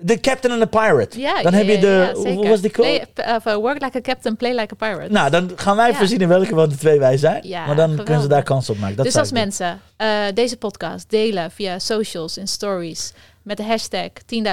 [0.00, 1.20] De captain en de pirate.
[1.20, 4.00] Ja, dan ja, heb je de, ja, hoe was die of, uh, work like a
[4.00, 5.12] captain, play like a pirate.
[5.12, 7.44] Nou, dan gaan wij voorzien in welke van de twee wij zijn.
[7.66, 8.96] Maar dan kunnen ze daar kans op maken.
[8.96, 13.12] Dat dus als mensen eh, deze podcast delen via socials en stories
[13.48, 14.08] met de hashtag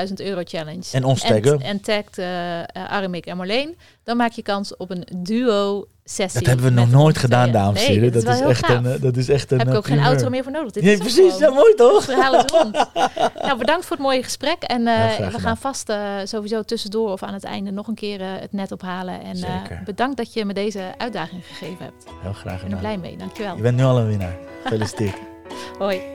[0.08, 0.84] 10.000 euro challenge.
[0.92, 1.44] En ons taggen.
[1.54, 3.78] En, en tagt eh eh, Aramik en Marleen.
[4.04, 6.40] Dan maak je kans op een duo sessie.
[6.40, 8.14] Dat hebben we nog nooit gedaan, dames en Nee, heren.
[8.14, 9.58] dat, Dat, is echt een, eh, dat is echt een.
[9.58, 10.72] Heb ik eh, ook geen outro meer voor nodig.
[10.72, 11.34] Dit Nee, is precies.
[11.34, 12.06] gewoon- Ja, mooi toch?
[12.06, 12.74] Het verhaal is rond.
[13.46, 14.64] nou, bedankt voor het mooie gesprek.
[14.64, 15.40] En eh, we gedaan.
[15.40, 18.72] gaan vast eh, sowieso tussendoor of aan het einde nog een keer eh, het net
[18.72, 19.22] ophalen.
[19.24, 22.04] En eh, bedankt dat je me deze uitdaging gegeven hebt.
[22.04, 23.18] Ik Heel graag ben er blij mee.
[23.18, 23.56] Dankjewel.
[23.56, 24.38] Je bent nu al een winnaar.
[24.64, 25.16] Gefeliciteerd.
[25.80, 26.15] Hoi.